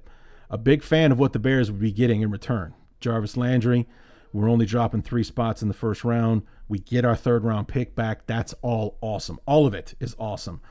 [0.50, 2.74] a big fan of what the Bears would be getting in return.
[3.00, 3.88] Jarvis Landry,
[4.34, 6.44] we're only dropping three spots in the first round.
[6.68, 8.26] We get our third round pick back.
[8.26, 9.40] That's all awesome.
[9.46, 10.62] All of it is awesome.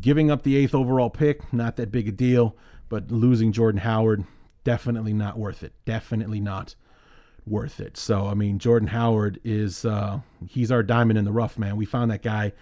[0.00, 2.56] Giving up the eighth overall pick, not that big a deal,
[2.88, 4.24] but losing Jordan Howard,
[4.64, 5.72] definitely not worth it.
[5.84, 6.74] Definitely not
[7.46, 7.96] worth it.
[7.96, 11.76] So I mean, Jordan Howard is uh, he's our diamond in the rough, man.
[11.76, 12.52] We found that guy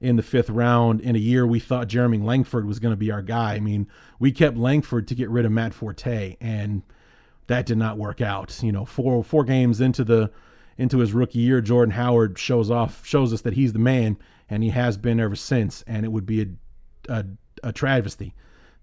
[0.00, 3.10] in the fifth round in a year we thought Jeremy Langford was going to be
[3.10, 3.54] our guy.
[3.54, 3.88] I mean,
[4.20, 6.82] we kept Langford to get rid of Matt Forte, and
[7.48, 8.62] that did not work out.
[8.62, 10.30] You know, four four games into the
[10.76, 14.16] into his rookie year, Jordan Howard shows off shows us that he's the man,
[14.48, 15.82] and he has been ever since.
[15.86, 16.46] And it would be a
[17.08, 17.24] a,
[17.64, 18.34] a travesty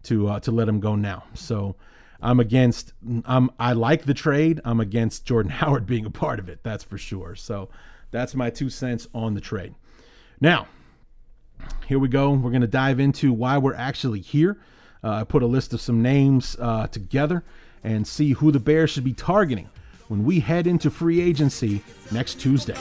[0.03, 1.23] to uh, to let him go now.
[1.33, 1.75] So
[2.21, 2.93] I'm against.
[3.25, 4.61] I'm I like the trade.
[4.65, 6.59] I'm against Jordan Howard being a part of it.
[6.63, 7.35] That's for sure.
[7.35, 7.69] So
[8.11, 9.75] that's my two cents on the trade.
[10.39, 10.67] Now,
[11.87, 12.31] here we go.
[12.31, 14.57] We're going to dive into why we're actually here.
[15.03, 17.43] Uh, I put a list of some names uh, together
[17.83, 19.69] and see who the Bears should be targeting
[20.07, 22.77] when we head into free agency next Tuesday.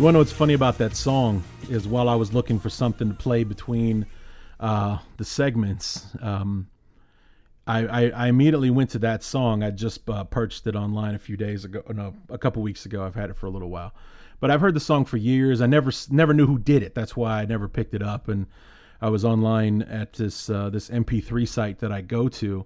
[0.00, 2.70] You want to know what's funny about that song is while I was looking for
[2.70, 4.06] something to play between
[4.58, 6.70] uh, the segments, um,
[7.66, 9.62] I, I, I, immediately went to that song.
[9.62, 13.04] I just uh, purchased it online a few days ago, no, a couple weeks ago.
[13.04, 13.92] I've had it for a little while,
[14.40, 15.60] but I've heard the song for years.
[15.60, 16.94] I never never knew who did it.
[16.94, 18.26] That's why I never picked it up.
[18.26, 18.46] And
[19.02, 22.64] I was online at this uh, this MP3 site that I go to,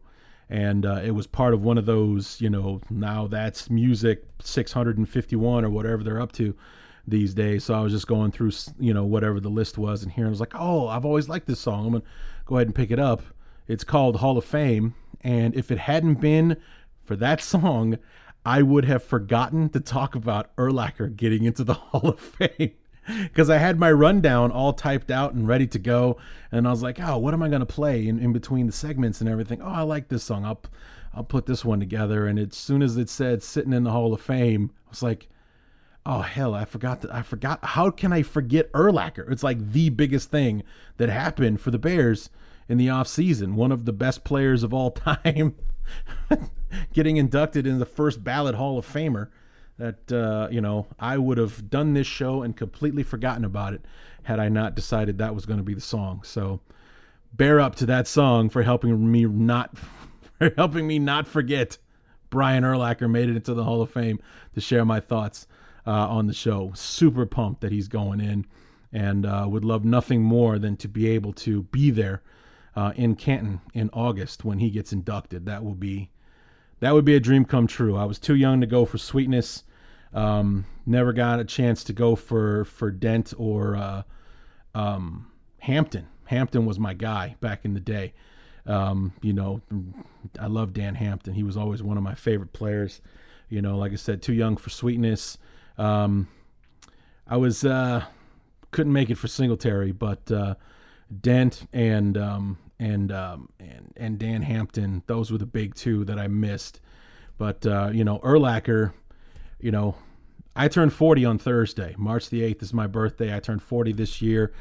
[0.48, 5.64] and uh, it was part of one of those, you know, now that's music 651
[5.64, 6.54] or whatever they're up to
[7.06, 7.64] these days.
[7.64, 10.30] So I was just going through, you know, whatever the list was, and here I
[10.30, 11.86] was like, oh, I've always liked this song.
[11.86, 12.04] I'm gonna
[12.46, 13.22] go ahead and pick it up.
[13.66, 16.56] It's called Hall of Fame, and if it hadn't been
[17.04, 17.98] for that song,
[18.44, 22.72] I would have forgotten to talk about Urlacher getting into the Hall of Fame.
[23.06, 26.16] Because I had my rundown all typed out and ready to go,
[26.50, 28.72] and I was like, "Oh, what am I going to play in, in between the
[28.72, 30.46] segments and everything?" Oh, I like this song.
[30.46, 30.62] I'll
[31.12, 32.26] I'll put this one together.
[32.26, 35.28] And as soon as it said sitting in the Hall of Fame, I was like,
[36.06, 39.88] oh hell i forgot that i forgot how can i forget urlacher it's like the
[39.88, 40.62] biggest thing
[40.96, 42.30] that happened for the bears
[42.68, 43.54] in the offseason.
[43.54, 45.54] One of the best players of all time
[46.92, 49.28] getting inducted in the first ballot hall of famer
[49.76, 53.84] that uh, you know i would have done this show and completely forgotten about it
[54.22, 56.22] had i not decided that was going to be the song.
[56.24, 56.60] So
[57.32, 59.76] bear up to that song for helping me not
[60.38, 61.78] for helping me not forget
[62.30, 64.18] brian urlacher made it into the hall of fame
[64.54, 65.46] to share my thoughts
[65.86, 66.72] uh, on the show.
[66.74, 68.46] Super pumped that he's going in,
[68.92, 72.22] and uh, would love nothing more than to be able to be there
[72.76, 75.46] uh, in Canton in August when he gets inducted.
[75.46, 76.10] That will be
[76.80, 77.96] that would be a dream come true.
[77.96, 79.64] I was too young to go for Sweetness.
[80.12, 84.02] Um, never got a chance to go for for Dent or uh,
[84.74, 86.08] um, Hampton.
[86.26, 88.14] Hampton was my guy back in the day.
[88.66, 89.60] Um, you know,
[90.38, 91.34] I love Dan Hampton.
[91.34, 93.00] He was always one of my favorite players.
[93.48, 95.38] You know, like I said, too young for Sweetness.
[95.78, 96.28] Um,
[97.26, 98.04] I was uh,
[98.70, 100.54] couldn't make it for Singletary, but uh,
[101.20, 106.18] Dent and um, and um, and and Dan Hampton, those were the big two that
[106.18, 106.80] I missed.
[107.38, 108.92] But uh, you know, Urlacher,
[109.60, 109.96] you know,
[110.56, 111.94] I turned 40 on Thursday.
[111.98, 113.34] March the 8th is my birthday.
[113.34, 114.52] I turned 40 this year.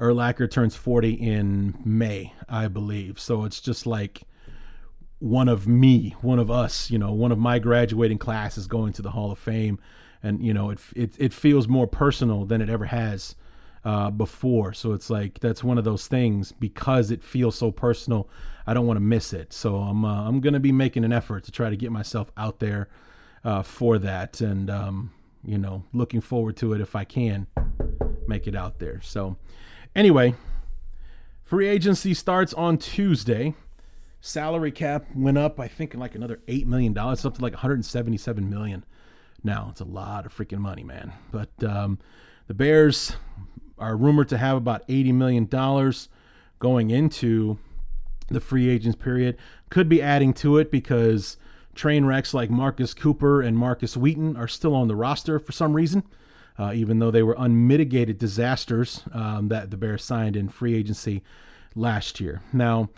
[0.00, 3.18] Urlacher turns 40 in May, I believe.
[3.18, 4.22] So it's just like
[5.18, 8.92] one of me, one of us, you know, one of my graduating class is going
[8.94, 9.78] to the Hall of Fame.
[10.26, 13.36] And, you know, it, it, it feels more personal than it ever has
[13.84, 14.72] uh, before.
[14.72, 18.28] So it's like, that's one of those things because it feels so personal.
[18.66, 19.52] I don't want to miss it.
[19.52, 22.58] So I'm, uh, I'm to be making an effort to try to get myself out
[22.58, 22.88] there
[23.44, 24.40] uh, for that.
[24.40, 25.12] And, um,
[25.44, 27.46] you know, looking forward to it if I can
[28.26, 29.00] make it out there.
[29.02, 29.36] So,
[29.94, 30.34] anyway,
[31.44, 33.54] free agency starts on Tuesday.
[34.20, 38.84] Salary cap went up, I think, like another eight million dollars, to like 177 million.
[39.42, 41.12] Now it's a lot of freaking money, man.
[41.30, 41.98] But um,
[42.46, 43.12] the Bears
[43.78, 46.08] are rumored to have about 80 million dollars
[46.58, 47.58] going into
[48.28, 49.36] the free agents period.
[49.70, 51.36] Could be adding to it because
[51.74, 55.74] train wrecks like Marcus Cooper and Markus Wheaton are still on the roster for some
[55.74, 56.02] reason,
[56.58, 61.22] uh, even though they were unmitigated disasters um, that the Bears signed in free agency
[61.74, 62.42] last year.
[62.52, 62.88] Now,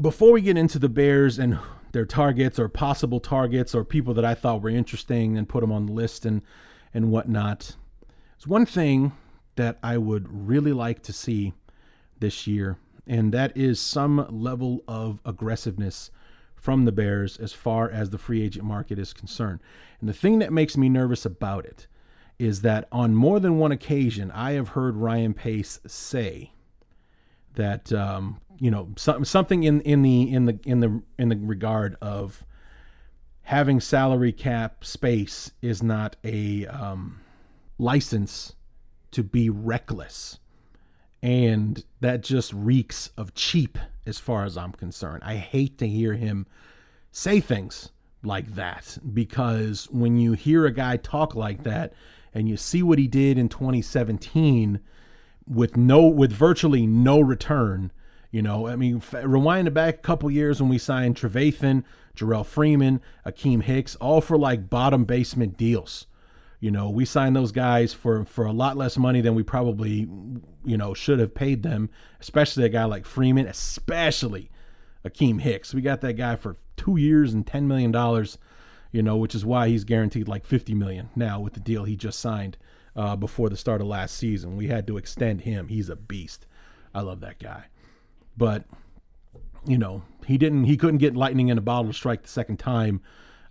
[0.00, 1.58] before we get into the Bears and
[1.92, 5.72] their targets or possible targets or people that I thought were interesting and put them
[5.72, 6.42] on the list and
[6.92, 7.76] and whatnot,
[8.36, 9.12] It's one thing
[9.56, 11.52] that I would really like to see
[12.18, 16.10] this year, and that is some level of aggressiveness
[16.56, 19.60] from the Bears as far as the free agent market is concerned.
[20.00, 21.86] And the thing that makes me nervous about it
[22.38, 26.52] is that on more than one occasion, I have heard Ryan Pace say
[27.54, 31.36] that um, you know some, something in in the in the in the in the
[31.36, 32.44] regard of
[33.42, 37.20] having salary cap space is not a um,
[37.78, 38.54] license
[39.10, 40.38] to be reckless
[41.22, 45.22] and that just reeks of cheap as far as I'm concerned.
[45.24, 46.46] I hate to hear him
[47.12, 47.90] say things
[48.22, 51.92] like that because when you hear a guy talk like that
[52.32, 54.80] and you see what he did in 2017
[55.46, 57.92] with no with virtually no return,
[58.30, 61.84] you know, I mean, rewind it back a couple years when we signed Trevathan,
[62.16, 66.06] Jerrell Freeman, Akiem Hicks, all for like bottom basement deals.
[66.60, 70.08] You know, we signed those guys for for a lot less money than we probably,
[70.64, 71.90] you know, should have paid them.
[72.20, 74.50] Especially a guy like Freeman, especially
[75.04, 75.74] Akiem Hicks.
[75.74, 78.38] We got that guy for two years and ten million dollars.
[78.92, 81.96] You know, which is why he's guaranteed like fifty million now with the deal he
[81.96, 82.56] just signed
[82.96, 84.56] uh, before the start of last season.
[84.56, 85.68] We had to extend him.
[85.68, 86.46] He's a beast.
[86.94, 87.64] I love that guy,
[88.36, 88.64] but
[89.66, 90.64] you know, he didn't.
[90.64, 93.00] He couldn't get lightning in a bottle strike the second time.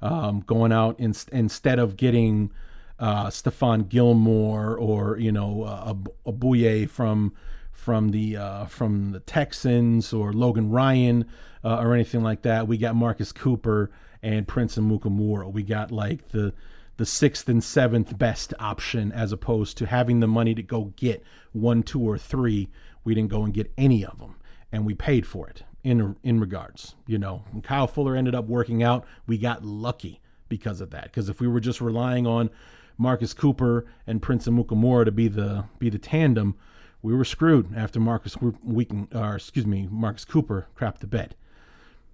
[0.02, 2.52] Um, going out in, instead of getting
[3.00, 5.94] uh, Stephon Gilmore or you know uh,
[6.26, 7.34] a, a Bouye from
[7.72, 11.26] from the uh, from the Texans or Logan Ryan
[11.64, 12.68] uh, or anything like that.
[12.68, 13.90] We got Marcus Cooper
[14.22, 15.52] and Prince Amukamara.
[15.52, 16.54] We got like the
[17.00, 21.24] the sixth and seventh best option as opposed to having the money to go get
[21.54, 22.68] one, two, or three.
[23.06, 24.36] We didn't go and get any of them,
[24.70, 26.96] and we paid for it in in regards.
[27.08, 31.06] You know, when Kyle Fuller ended up working out, we got lucky because of that.
[31.06, 32.50] Because if we were just relying on
[32.98, 36.56] Marcus Cooper and Prince Amukamara to be the be the tandem,
[37.02, 41.34] we were screwed after Markus Wheaton, or excuse me, Marcus Cooper crapped the bed.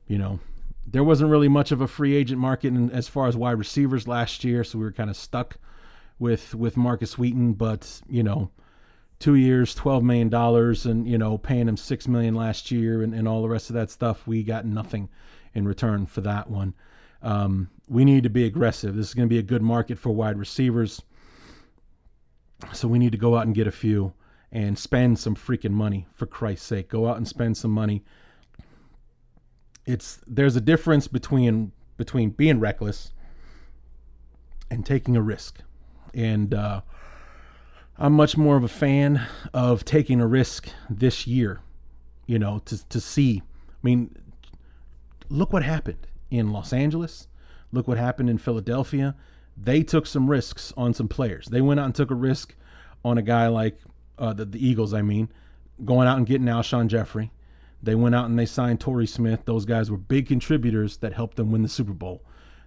[0.08, 0.40] You know,
[0.86, 4.08] there wasn't really much of a free agent market in, as far as wide receivers
[4.08, 5.58] last year, so we were kind of stuck
[6.20, 7.54] with with Markus Wheaton.
[7.54, 8.52] But you know,
[9.20, 13.14] two years, twelve million dollars, and you know, paying him six million last year, and,
[13.14, 15.10] and all the rest of that stuff, we got nothing
[15.54, 16.74] in return for that one.
[17.22, 18.96] Um, we need to be aggressive.
[18.96, 21.02] This is going to be a good market for wide receivers.
[22.74, 24.14] So we need to go out and get a few
[24.52, 26.90] and spend some freaking money for Christ's sake.
[26.90, 28.04] Go out and spend some money.
[29.86, 33.12] It's there's a difference between between being reckless
[34.70, 35.62] and taking a risk.
[36.14, 36.82] And uh,
[37.98, 41.62] I'm much more of a fan of taking a risk this year,
[42.26, 43.44] you know, to to see.
[43.70, 44.16] I mean,
[45.30, 47.28] look what happened in Los Angeles.
[47.72, 49.16] Look what happened in Philadelphia.
[49.58, 51.48] They took some risks on some players.
[51.48, 52.56] They went out and took a risk
[53.04, 53.80] on a guy like
[54.18, 55.30] uh, the, the Eagles, I mean,
[55.84, 57.32] going out and getting Alshon Jeffery.
[57.86, 59.46] They went out and they signed Torrey Smith.
[59.46, 62.24] Those guys were big contributors that helped them win the Super Bowl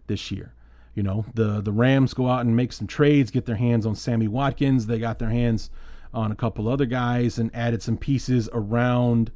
[0.07, 0.55] this year.
[0.95, 3.95] You know, the the Rams go out and make some trades, get their hands on
[3.95, 4.87] Sammy Watkins.
[4.87, 5.71] They got their hands
[6.13, 9.31] on a couple other guys and added some pieces around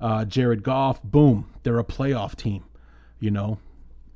[0.00, 1.02] uh, Jared Goff.
[1.02, 2.64] Boom, they're a playoff team.
[3.18, 3.58] You know,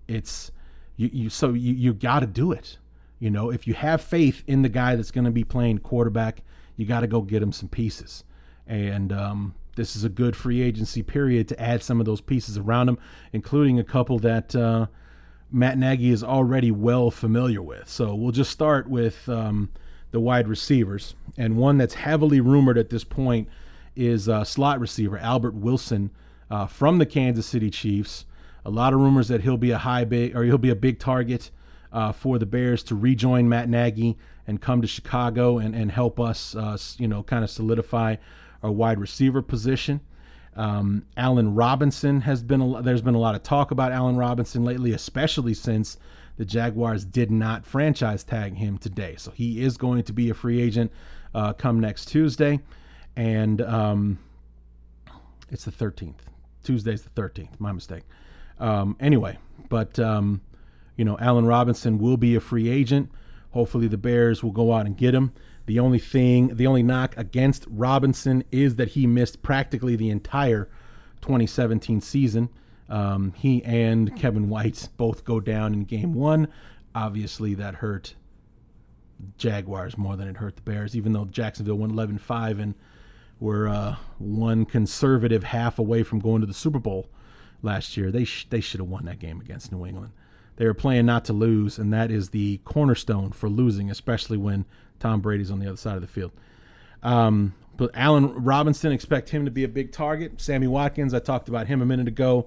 [0.07, 0.53] it's
[0.97, 2.79] you, you so you, you got to do it.
[3.19, 6.43] You know, if you have faith in the guy that's going to be playing quarterback,
[6.77, 8.25] you got to go get him some pieces.
[8.67, 12.59] And um, this is a good free agency period to add some of those pieces
[12.59, 12.99] around him,
[13.33, 14.87] including a couple that uh,
[15.51, 17.89] Matt Nagy is already well familiar with.
[17.89, 19.71] So we'll just start with um,
[20.11, 23.49] the wide receivers, and one that's heavily rumored at this point
[23.95, 26.11] is uh, slot receiver Albert Wilson
[26.51, 28.25] uh, from the Kansas City Chiefs.
[28.65, 30.99] A lot of rumors that he'll be a high big or he'll be a big
[30.99, 31.51] target
[31.93, 34.17] uh, for the Bears to rejoin Matt Nagy
[34.47, 38.17] and come to Chicago and, and help us, uh, you know, kind of solidify
[38.63, 40.01] our wide receiver position.
[40.55, 44.65] Um, Allen Robinson has been a, there's been a lot of talk about Allen Robinson
[44.65, 45.97] lately, especially since
[46.37, 49.15] the Jaguars did not franchise tag him today.
[49.17, 50.93] So he is going to be a free agent
[51.35, 52.61] uh, come next Tuesday,
[53.17, 54.19] and um,
[55.51, 56.17] it's the 13th.
[56.63, 57.59] Tuesday's the 13th.
[57.59, 58.05] My mistake.
[58.59, 59.39] Um, anyway,
[59.69, 60.43] but um,
[60.97, 63.11] you know, Allen Robinson will be a free agent.
[63.53, 65.33] Hopefully, the Bears will go out and get him.
[65.67, 70.69] The only thing, the only knock against Robinson is that he missed practically the entire
[71.21, 72.49] 2017 season.
[72.89, 76.49] Um, he and Kevin White both go down in game one.
[76.95, 78.15] Obviously, that hurt
[79.39, 82.75] Jaguars more than it hurt the Bears, even though Jacksonville won 11 5 and
[83.39, 87.09] were uh, one conservative half away from going to the Super Bowl
[87.63, 88.11] last year.
[88.11, 90.13] They, sh- they should have won that game against New England.
[90.57, 94.67] They were playing not to lose, and that is the cornerstone for losing, especially when
[95.01, 96.33] Tom Brady's on the other side of the field.
[97.03, 100.41] Um, but Allen Robinson, expect him to be a big target.
[100.41, 102.47] Sammy Watkins, I talked about him a minute ago,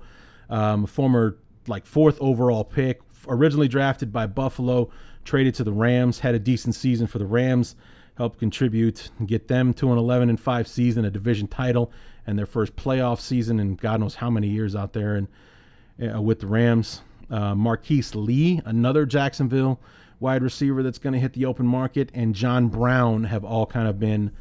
[0.50, 1.38] um, former
[1.68, 4.92] like fourth overall pick, originally drafted by Buffalo,
[5.24, 7.76] traded to the Rams, had a decent season for the Rams,
[8.18, 11.92] helped contribute get them to an 11 and 5 season, a division title,
[12.26, 15.28] and their first playoff season in God knows how many years out there and
[16.14, 17.02] uh, with the Rams.
[17.30, 19.80] Uh, Marquise Lee, another Jacksonville
[20.20, 23.88] wide receiver that's going to hit the open market, and John Brown have all kind
[23.88, 24.32] of been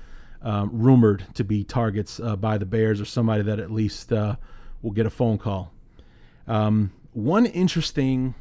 [0.42, 4.36] um, rumored to be targets uh, by the Bears or somebody that at least uh,
[4.82, 5.72] will get a phone call.
[6.46, 8.34] Um, one interesting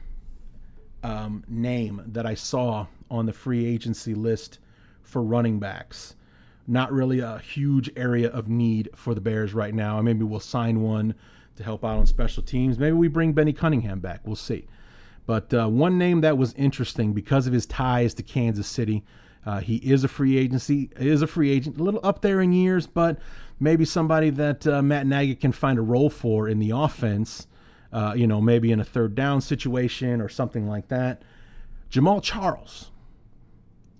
[1.01, 4.59] um, name that I saw on the free agency list
[5.01, 6.15] for running backs.
[6.67, 10.01] Not really a huge area of need for the Bears right now.
[10.01, 11.13] Maybe we'll sign one
[11.55, 12.79] to help out on special teams.
[12.79, 14.21] Maybe we bring Benny Cunningham back.
[14.25, 14.67] We'll see.
[15.25, 19.03] But uh, one name that was interesting because of his ties to Kansas City.
[19.45, 22.53] Uh, he is a free agency, is a free agent, a little up there in
[22.53, 23.19] years, but
[23.59, 27.47] maybe somebody that uh, Matt Nagy can find a role for in the offense.
[27.91, 31.21] Uh, you know, maybe in a third down situation or something like that.
[31.91, 32.89] Jamaal Charles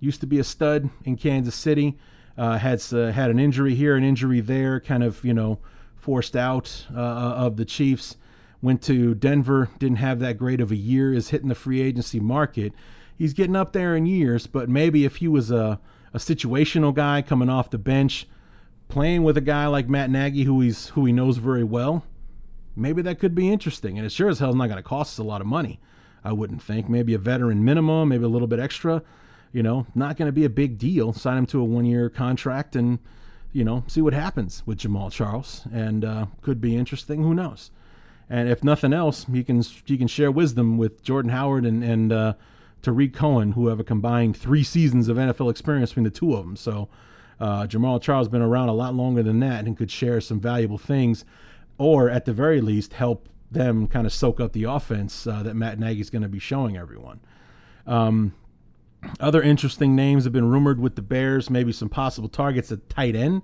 [0.00, 1.96] used to be a stud in Kansas City.
[2.36, 5.60] Uh, had uh, had an injury here, an injury there, kind of you know
[6.04, 8.18] forced out uh, of the Chiefs.
[8.60, 11.14] Went to Denver, didn't have that great of a year.
[11.14, 12.74] Is hitting the free agency market.
[13.16, 15.80] He's getting up there in years, but maybe if he was a,
[16.12, 18.26] a situational guy coming off the bench,
[18.88, 22.04] playing with a guy like Matt Nagy, who he's who he knows very well,
[22.76, 23.96] maybe that could be interesting.
[23.96, 25.80] And it sure as hell is not going to cost us a lot of money.
[26.22, 26.88] I wouldn't think.
[26.88, 29.02] Maybe a veteran minimum, maybe a little bit extra.
[29.52, 31.12] You know, not going to be a big deal.
[31.14, 32.98] Sign him to a one year contract and,
[33.54, 35.66] you know, see what happens with Jamaal Charles.
[35.72, 37.22] And uh, could be interesting.
[37.22, 37.70] Who knows?
[38.28, 42.12] And if nothing else, he can he can share wisdom with Jordan Howard and and
[42.12, 42.34] uh,
[42.82, 46.44] Tarik Cohen, who have a combined three seasons of NFL experience between the two of
[46.44, 46.56] them.
[46.56, 46.88] So
[47.38, 50.78] uh, Jamaal Charles been around a lot longer than that and could share some valuable
[50.78, 51.24] things,
[51.78, 55.54] or at the very least help them kind of soak up the offense uh, that
[55.54, 57.20] Matt Nagy's going to be showing everyone.
[57.86, 58.34] Um,
[59.20, 63.16] other interesting names have been rumored with the Bears, maybe some possible targets at tight
[63.16, 63.42] end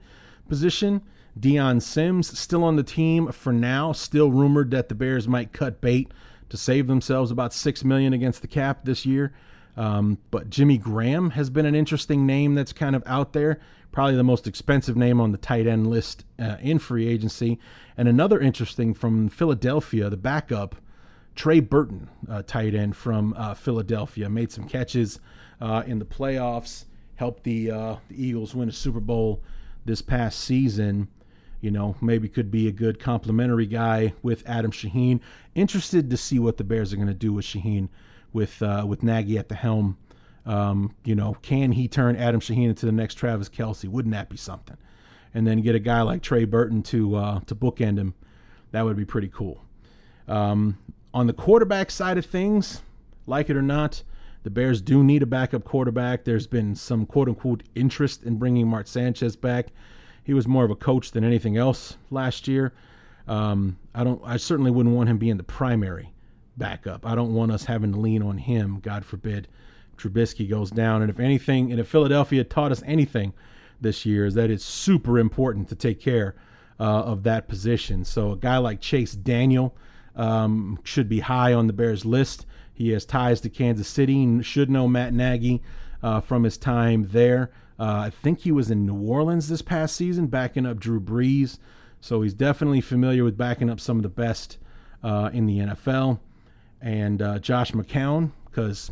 [0.48, 1.02] position.
[1.38, 3.92] Dion Sims still on the team for now.
[3.92, 6.10] Still rumored that the Bears might cut bait
[6.48, 9.32] to save themselves about six million against the cap this year.
[9.76, 13.60] Um, but Jimmy Graham has been an interesting name that's kind of out there.
[13.92, 17.58] Probably the most expensive name on the tight end list uh, in free agency.
[17.96, 20.76] And another interesting from Philadelphia, the backup,
[21.34, 25.20] Trey Burton, uh, tight end from uh, Philadelphia, made some catches
[25.60, 26.84] uh, in the playoffs,
[27.16, 29.42] helped the, uh, the Eagles win a Super Bowl
[29.84, 31.08] this past season.
[31.60, 35.20] You know, maybe could be a good complementary guy with Adam Shaheen.
[35.54, 37.90] Interested to see what the Bears are going to do with Shaheen,
[38.32, 39.98] with uh, with Nagy at the helm.
[40.46, 43.86] Um, you know, can he turn Adam Shaheen into the next Travis Kelce?
[43.88, 44.78] Wouldn't that be something?
[45.34, 48.14] And then get a guy like Trey Burton to uh, to bookend him.
[48.70, 49.62] That would be pretty cool.
[50.26, 50.78] Um,
[51.12, 52.80] on the quarterback side of things,
[53.26, 54.02] like it or not,
[54.42, 56.24] the Bears do need a backup quarterback.
[56.24, 59.68] There's been some quote unquote interest in bringing Mark Sanchez back.
[60.22, 62.72] He was more of a coach than anything else last year.
[63.26, 64.20] Um, I don't.
[64.24, 66.12] I certainly wouldn't want him being the primary
[66.56, 67.06] backup.
[67.06, 68.80] I don't want us having to lean on him.
[68.80, 69.48] God forbid
[69.96, 71.02] Trubisky goes down.
[71.02, 73.32] And if anything, and if Philadelphia taught us anything
[73.80, 76.34] this year, is that it's super important to take care
[76.78, 78.04] uh, of that position.
[78.04, 79.76] So a guy like Chase Daniel
[80.16, 82.46] um, should be high on the Bears list.
[82.80, 85.60] He has ties to Kansas City and should know Matt Nagy
[86.02, 87.50] uh, from his time there.
[87.78, 91.58] Uh, I think he was in New Orleans this past season, backing up Drew Brees.
[92.00, 94.56] So he's definitely familiar with backing up some of the best
[95.02, 96.20] uh, in the NFL.
[96.80, 98.90] And uh, Josh McCown, because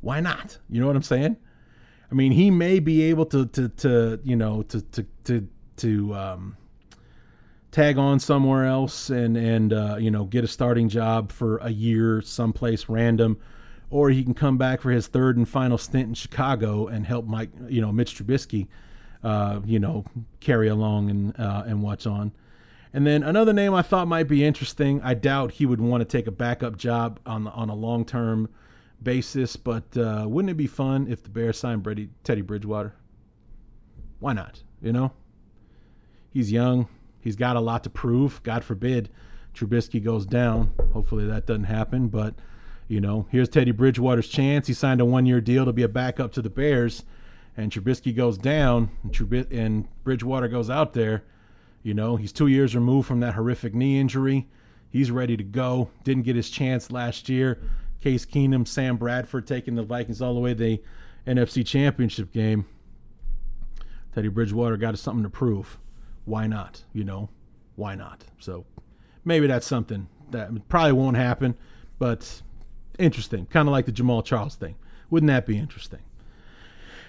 [0.00, 0.56] why not?
[0.70, 1.36] You know what I'm saying?
[2.10, 6.14] I mean, he may be able to to to you know to to to to
[6.14, 6.56] um,
[7.70, 11.70] tag on somewhere else and and uh, you know get a starting job for a
[11.70, 13.38] year someplace random,
[13.90, 17.26] or he can come back for his third and final stint in Chicago and help
[17.26, 18.68] Mike you know Mitch Trubisky,
[19.22, 20.04] uh, you know
[20.40, 22.32] carry along and uh, and watch on.
[22.92, 25.02] And then another name I thought might be interesting.
[25.02, 28.48] I doubt he would want to take a backup job on on a long term
[29.02, 32.94] basis, but uh, wouldn't it be fun if the Bears signed Brady, Teddy Bridgewater?
[34.18, 34.62] Why not?
[34.80, 35.12] You know,
[36.30, 36.88] he's young.
[37.26, 38.40] He's got a lot to prove.
[38.44, 39.08] God forbid
[39.52, 40.70] Trubisky goes down.
[40.92, 42.06] Hopefully that doesn't happen.
[42.06, 42.36] But
[42.86, 44.68] you know, here's Teddy Bridgewater's chance.
[44.68, 47.02] He signed a one-year deal to be a backup to the Bears,
[47.56, 51.24] and Trubisky goes down, and, and Bridgewater goes out there.
[51.82, 54.46] You know, he's two years removed from that horrific knee injury.
[54.88, 55.90] He's ready to go.
[56.04, 57.60] Didn't get his chance last year.
[58.00, 60.82] Case Keenum, Sam Bradford taking the Vikings all the way to the
[61.26, 62.66] NFC Championship game.
[64.14, 65.76] Teddy Bridgewater got something to prove.
[66.26, 66.84] Why not?
[66.92, 67.30] You know,
[67.76, 68.24] why not?
[68.38, 68.66] So
[69.24, 71.56] maybe that's something that probably won't happen,
[71.98, 72.42] but
[72.98, 73.46] interesting.
[73.46, 74.76] Kind of like the Jamaal Charles thing.
[75.08, 76.00] Wouldn't that be interesting?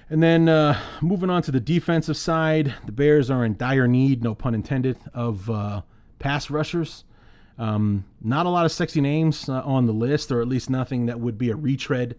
[0.10, 4.24] And then uh, moving on to the defensive side, the Bears are in dire need,
[4.24, 5.82] no pun intended, of uh,
[6.20, 7.04] pass rushers.
[7.58, 11.08] Um, not a lot of sexy names uh, on the list, or at least nothing
[11.08, 12.16] that would be a retread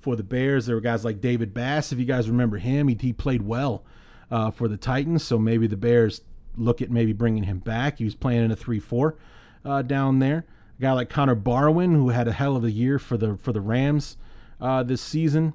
[0.00, 0.66] for the Bears.
[0.66, 3.84] There were guys like David Bass, if you guys remember him, he, he played well
[4.30, 6.22] uh, for the Titans, so maybe the Bears
[6.60, 7.98] look at maybe bringing him back.
[7.98, 9.16] He was playing in a 3 4
[9.64, 10.44] uh, down there.
[10.78, 13.52] A guy like Connor Barwin, who had a hell of a year for the, for
[13.52, 14.16] the Rams
[14.60, 15.54] uh, this season.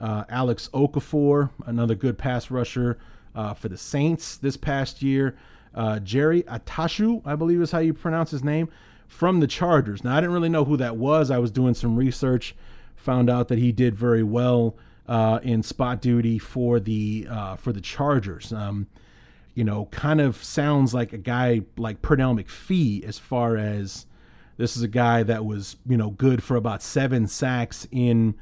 [0.00, 2.98] Uh, Alex Okafor, another good pass rusher
[3.34, 5.36] uh, for the Saints this past year.
[5.74, 8.68] Uh, Jerry Attaochu, I believe is how you pronounce his name,
[9.06, 10.02] from the Chargers.
[10.02, 11.30] Now, I didn't really know who that was.
[11.30, 12.54] I was doing some research,
[12.94, 14.76] found out that he did very well
[15.08, 18.52] uh, in spot duty for the uh, for the Chargers.
[18.52, 18.88] Um,
[19.56, 24.06] you know, kind of sounds like a guy like Pernell McPhee as far as
[24.56, 28.36] this is a guy that was you know good for about seven sacks in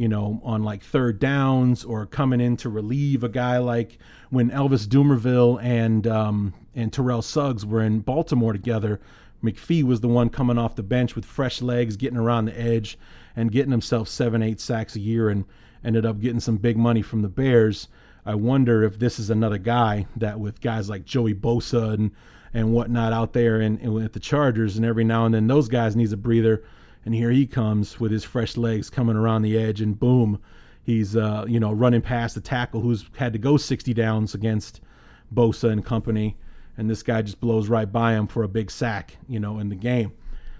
[0.00, 3.98] you know, on like third downs or coming in to relieve a guy like
[4.30, 8.98] when Elvis Dumervil and um, and Terrell Suggs were in Baltimore together.
[9.44, 12.98] McPhee was the one coming off the bench with fresh legs, getting around the edge,
[13.36, 15.44] and getting himself seven, eight sacks a year, and
[15.84, 17.88] ended up getting some big money from the Bears.
[18.24, 22.10] I wonder if this is another guy that, with guys like Joey Bosa and
[22.52, 25.68] and whatnot out there, and, and with the Chargers, and every now and then those
[25.68, 26.64] guys needs a breather
[27.04, 30.40] and here he comes with his fresh legs coming around the edge, and boom,
[30.82, 34.80] he's uh, you know running past the tackle who's had to go 60 downs against
[35.34, 36.36] Bosa and company,
[36.76, 39.68] and this guy just blows right by him for a big sack, you know, in
[39.68, 40.12] the game.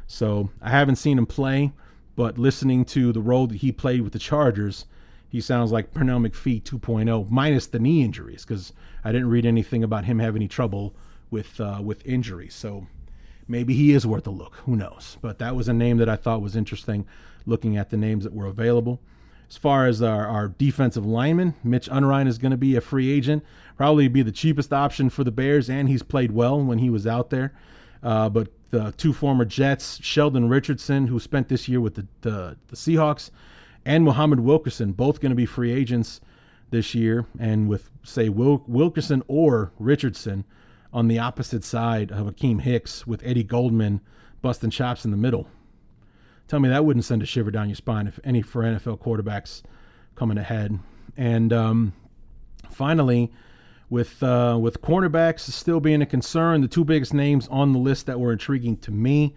[0.07, 1.73] So I haven't seen him play,
[2.17, 4.87] but listening to the role that he played with the Chargers,
[5.31, 8.73] he sounds like Pernell McPhee 2.0, minus the knee injuries, because
[9.05, 10.95] I didn't read anything about him having any trouble
[11.31, 12.55] with uh, with injuries.
[12.55, 12.89] So
[13.47, 14.57] maybe he is worth a look.
[14.67, 15.17] Who knows?
[15.23, 17.07] But that was a name that I thought was interesting
[17.47, 19.01] looking at the names that were available.
[19.49, 23.11] As far as our, our defensive lineman, Mitch Unrein is going to be a free
[23.11, 23.45] agent.
[23.77, 27.07] Probably be the cheapest option for the Bears, and he's played well when he was
[27.07, 27.53] out there.
[28.03, 32.57] Uh, but the two former Jets, Sheldon Richardson, who spent this year with the, the,
[32.69, 33.31] the Seahawks,
[33.85, 36.21] and Muhammad Wilkerson, both going to be free agents
[36.71, 37.27] this year.
[37.39, 40.45] And with, say, Wil- Wilkerson or Richardson,
[40.93, 44.01] on the opposite side of Akiem Hicks with Eddie Goldman
[44.43, 45.47] busting chops in the middle.
[46.49, 49.63] Tell me that wouldn't send a shiver down your spine if any for NFL quarterbacks
[50.17, 50.81] coming ahead.
[51.17, 51.93] And um,
[52.71, 53.31] finally,
[53.89, 58.07] with uh, with cornerbacks still being a concern, the two biggest names on the list
[58.07, 59.35] that were intriguing to me,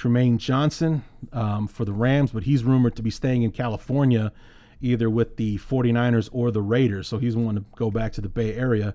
[0.00, 4.32] Trumaine Johnson um, for the Rams, but he's rumored to be staying in California
[4.80, 7.06] either with the 49ers or the Raiders.
[7.06, 8.94] So he's wanting to go back to the Bay Area,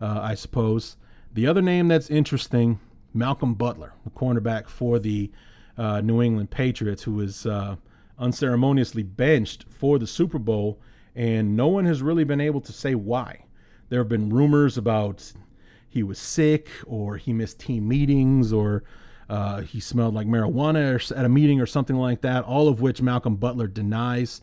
[0.00, 0.96] uh, I suppose.
[1.32, 2.78] The other name that's interesting,
[3.12, 5.32] Malcolm Butler, the cornerback for the
[5.76, 7.74] uh, New England Patriots, who was uh,
[8.16, 10.80] unceremoniously benched for the Super Bowl,
[11.16, 13.44] and no one has really been able to say why.
[13.88, 15.32] There have been rumors about
[15.88, 18.84] he was sick, or he missed team meetings, or
[19.28, 22.44] uh, he smelled like marijuana at a meeting, or something like that.
[22.44, 24.40] All of which Malcolm Butler denies.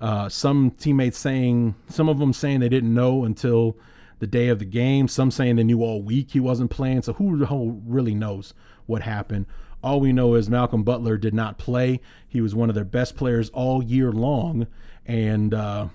[0.00, 3.76] Uh, some teammates saying, some of them saying they didn't know until
[4.18, 5.06] the day of the game.
[5.06, 7.02] Some saying they knew all week he wasn't playing.
[7.02, 8.52] So who really knows
[8.86, 9.46] what happened?
[9.82, 12.00] All we know is Malcolm Butler did not play.
[12.28, 14.68] He was one of their best players all year long,
[15.06, 15.88] and uh,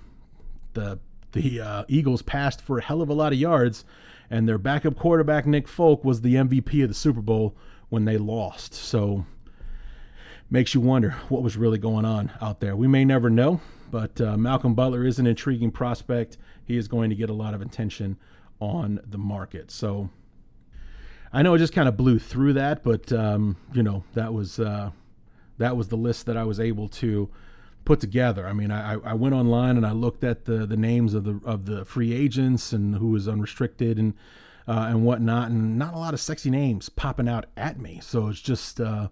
[0.74, 1.00] the
[1.32, 3.86] the uh, Eagles passed for a hell of a lot of yards,
[4.30, 7.56] and their backup quarterback Nick Foles was the MVP of the Super Bowl
[7.90, 8.74] when they lost.
[8.74, 9.26] So
[10.50, 12.76] makes you wonder what was really going on out there.
[12.76, 13.62] We may never know,
[13.92, 16.38] but uh, Malcolm Butler is an intriguing prospect.
[16.64, 18.18] He is going to get a lot of attention
[18.60, 19.72] on the market.
[19.72, 20.10] So
[21.32, 24.60] I know I just kind of blew through that, but um, you know that was
[24.60, 24.92] uh,
[25.58, 27.30] that was the list that I was able to
[27.86, 28.48] put together.
[28.48, 31.40] I mean, I, I went online and I looked at the the names of the
[31.44, 34.14] of the free agents and who was unrestricted and
[34.68, 38.00] uh, and whatnot, and not a lot of sexy names popping out at me.
[38.02, 39.08] So it's just uh,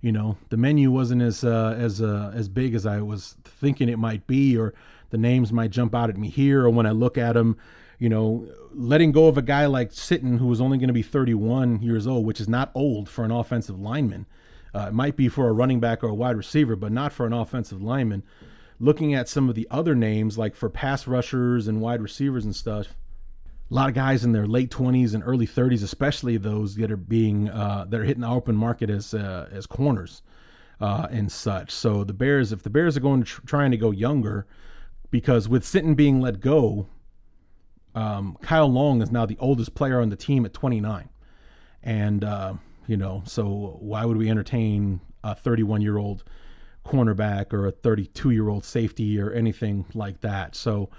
[0.00, 3.88] you know the menu wasn't as uh, as uh, as big as I was thinking
[3.88, 4.74] it might be, or
[5.10, 7.56] the names might jump out at me here, or when I look at them,
[7.98, 11.02] you know, letting go of a guy like Sitton who was only going to be
[11.02, 14.26] 31 years old, which is not old for an offensive lineman.
[14.74, 17.26] Uh, it might be for a running back or a wide receiver, but not for
[17.26, 18.22] an offensive lineman.
[18.78, 22.54] Looking at some of the other names, like for pass rushers and wide receivers and
[22.54, 22.94] stuff,
[23.70, 26.96] a lot of guys in their late 20s and early 30s, especially those that are
[26.96, 30.22] being uh, that are hitting the open market as uh, as corners
[30.80, 31.70] uh, and such.
[31.70, 34.46] So the Bears, if the Bears are going to tr- trying to go younger,
[35.10, 36.88] because with Sitton being let go,
[37.94, 41.08] um, Kyle Long is now the oldest player on the team at 29,
[41.82, 42.54] and uh,
[42.88, 46.24] you know, so why would we entertain a 31 year old
[46.84, 50.56] cornerback or a 32 year old safety or anything like that?
[50.56, 50.90] So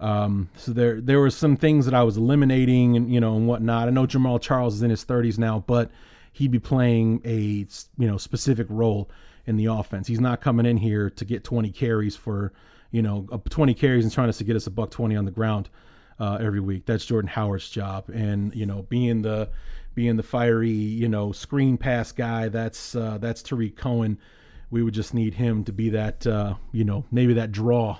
[0.00, 3.46] um, so there there were some things that I was eliminating and you know and
[3.46, 3.88] whatnot.
[3.88, 5.90] I know Jamaal Charles is in his 30s now, but
[6.32, 7.66] he'd be playing a
[7.98, 9.10] you know specific role
[9.46, 10.08] in the offense.
[10.08, 12.52] He's not coming in here to get 20 carries for
[12.90, 15.68] you know 20 carries and trying to get us a buck 20 on the ground
[16.18, 16.86] uh, every week.
[16.86, 19.50] That's Jordan Howard's job, and you know being the
[19.94, 22.48] being the fiery you know screen pass guy.
[22.48, 24.18] That's uh, that's Tarik Cohen.
[24.70, 27.98] We would just need him to be that uh, you know maybe that draw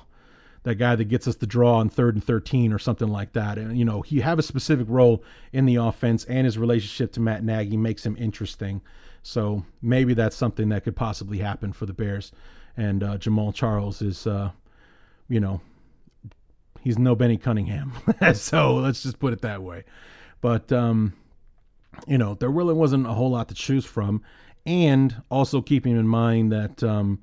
[0.64, 3.58] that guy that gets us the draw on third and 13 or something like that.
[3.58, 7.20] And, you know, he have a specific role in the offense and his relationship to
[7.20, 8.80] Matt Nagy makes him interesting.
[9.22, 12.32] So maybe that's something that could possibly happen for the Bears.
[12.76, 14.50] And uh, Jamaal Charles is, uh,
[15.28, 15.60] you know,
[16.80, 17.92] he's no Benny Cunningham.
[18.34, 19.84] so let's just put it that way.
[20.40, 21.12] But, um,
[22.06, 24.22] you know, there really wasn't a whole lot to choose from.
[24.64, 27.22] And also keeping in mind that, um,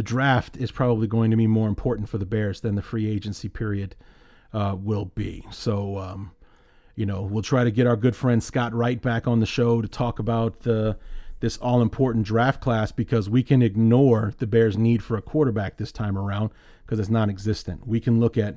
[0.00, 3.06] the draft is probably going to be more important for the Bears than the free
[3.06, 3.94] agency period
[4.54, 5.44] uh, will be.
[5.50, 6.30] So, um,
[6.96, 9.82] you know, we'll try to get our good friend Scott Wright back on the show
[9.82, 10.96] to talk about the
[11.40, 15.76] this all important draft class because we can ignore the Bears' need for a quarterback
[15.76, 16.48] this time around
[16.86, 17.86] because it's non existent.
[17.86, 18.56] We can look at,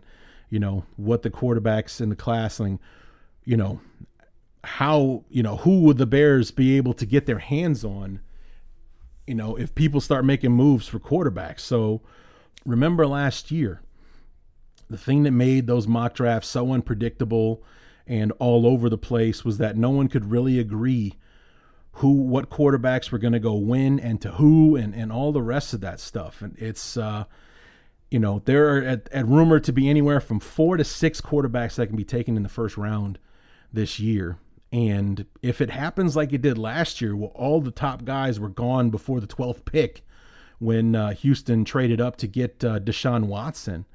[0.50, 2.80] you know, what the quarterbacks in the class and,
[3.44, 3.82] you know,
[4.64, 8.22] how, you know, who would the Bears be able to get their hands on
[9.28, 11.61] you know, if people start making moves for quarterbacks.
[11.61, 12.01] So
[12.65, 13.82] remember last year,
[14.89, 17.63] the thing that made those mock drafts so unpredictable
[18.05, 21.13] and all over the place was that no one could really agree
[21.97, 25.41] who what quarterbacks were going to go when and to who and and all the
[25.41, 27.24] rest of that stuff and it's uh
[28.09, 31.76] you know there are at, at rumored to be anywhere from four to six quarterbacks
[31.76, 33.19] that can be taken in the first round
[33.71, 34.38] this year
[34.74, 38.49] and if it happens like it did last year, well, all the top guys were
[38.49, 40.01] gone before the 12th pick
[40.57, 43.86] when uh, Houston traded up to get uh, Deshaun Watson.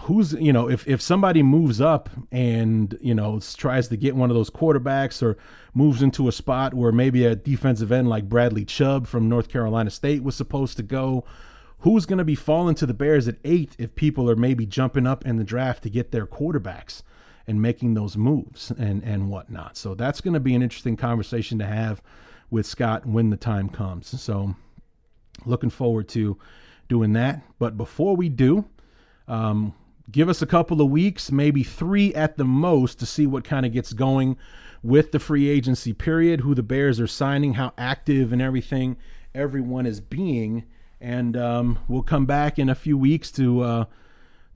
[0.00, 4.30] Who's, you know, if, if somebody moves up and, you know, tries to get one
[4.30, 5.36] of those quarterbacks or
[5.74, 9.90] moves into a spot where maybe a defensive end like Bradley Chubb from North Carolina
[9.90, 11.24] State was supposed to go,
[11.80, 15.06] who's going to be falling to the Bears at eight if people are maybe jumping
[15.06, 17.02] up in the draft to get their quarterbacks?
[17.50, 19.76] And making those moves and and whatnot.
[19.76, 22.00] So that's going to be an interesting conversation to have
[22.48, 24.20] with Scott when the time comes.
[24.20, 24.54] So
[25.44, 26.38] looking forward to
[26.88, 27.42] doing that.
[27.58, 28.66] But before we do,
[29.28, 29.74] um,
[30.10, 33.66] give us a couple of weeks, maybe three at the most, to see what kind
[33.66, 34.36] of gets going
[34.82, 38.96] with the free agency period, who the Bears are signing, how active and everything
[39.34, 40.64] everyone is being.
[41.00, 43.84] And um, we'll come back in a few weeks to uh,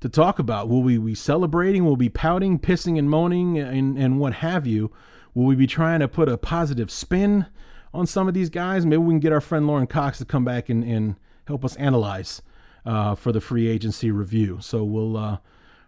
[0.05, 0.68] to talk about.
[0.68, 1.86] Will we be celebrating?
[1.86, 4.92] Will we be pouting, pissing, and moaning, and, and what have you?
[5.32, 7.46] Will we be trying to put a positive spin
[7.94, 8.84] on some of these guys?
[8.84, 11.74] Maybe we can get our friend Lauren Cox to come back and, and help us
[11.76, 12.42] analyze
[12.84, 14.59] uh, for the free agency review.
[14.61, 15.38] So we'll uh,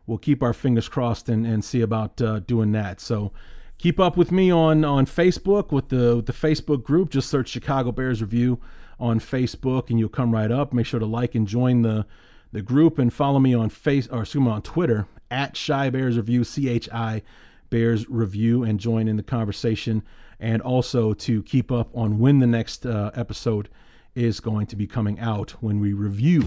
[0.07, 3.03] we'll keep our fingers crossed and, and see about uh, doing that.
[3.03, 3.33] So
[3.77, 7.11] keep up with me on on Facebook with the with the Facebook group.
[7.11, 8.63] Just search Chicago Bears Review
[8.99, 10.73] on Facebook and you'll come right up.
[10.73, 12.07] Make sure to like and join the
[12.53, 16.17] the group and follow me on face or excuse me on Twitter at Chi Bears
[16.17, 17.23] Review C H I
[17.71, 20.03] Bears Review and join in the conversation
[20.39, 23.69] and also to keep up on when the next uh, episode
[24.15, 26.41] is going to be coming out when we review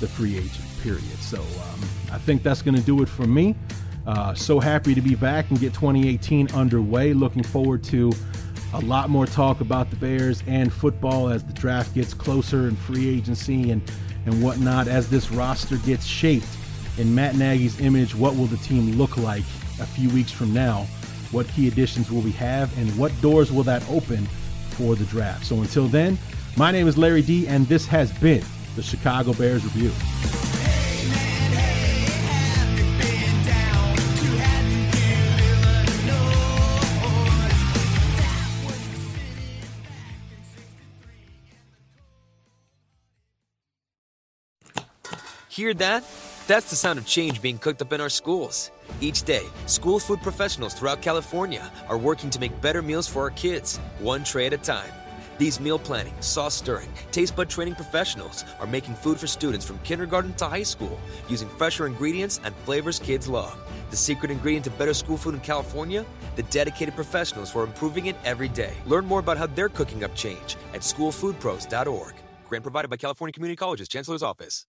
[0.00, 1.04] the free agent period.
[1.20, 1.80] So um,
[2.12, 3.54] I think that's going to do it for me.
[4.06, 7.14] Uh, so happy to be back and get 2018 underway.
[7.14, 8.12] Looking forward to
[8.74, 12.76] a lot more talk about the Bears and football as the draft gets closer and
[12.76, 13.82] free agency and,
[14.26, 14.88] and whatnot.
[14.88, 16.48] As this roster gets shaped
[16.98, 19.44] in Matt Nagy's image, what will the team look like
[19.80, 20.86] a few weeks from now?
[21.30, 24.26] What key additions will we have, and what doors will that open
[24.70, 25.44] for the draft?
[25.46, 26.16] So until then,
[26.56, 28.44] my name is Larry D, and this has been
[28.76, 29.90] the Chicago Bears Review.
[45.54, 46.02] Hear that?
[46.48, 48.72] That's the sound of change being cooked up in our schools.
[49.00, 53.30] Each day, school food professionals throughout California are working to make better meals for our
[53.30, 54.90] kids, one tray at a time.
[55.38, 59.78] These meal planning, sauce stirring, taste bud training professionals are making food for students from
[59.84, 60.98] kindergarten to high school
[61.28, 63.56] using fresher ingredients and flavors kids love.
[63.90, 66.04] The secret ingredient to better school food in California?
[66.34, 68.74] The dedicated professionals who are improving it every day.
[68.86, 72.14] Learn more about how they're cooking up change at schoolfoodpros.org.
[72.48, 74.62] Grant provided by California Community College's Chancellor's Office.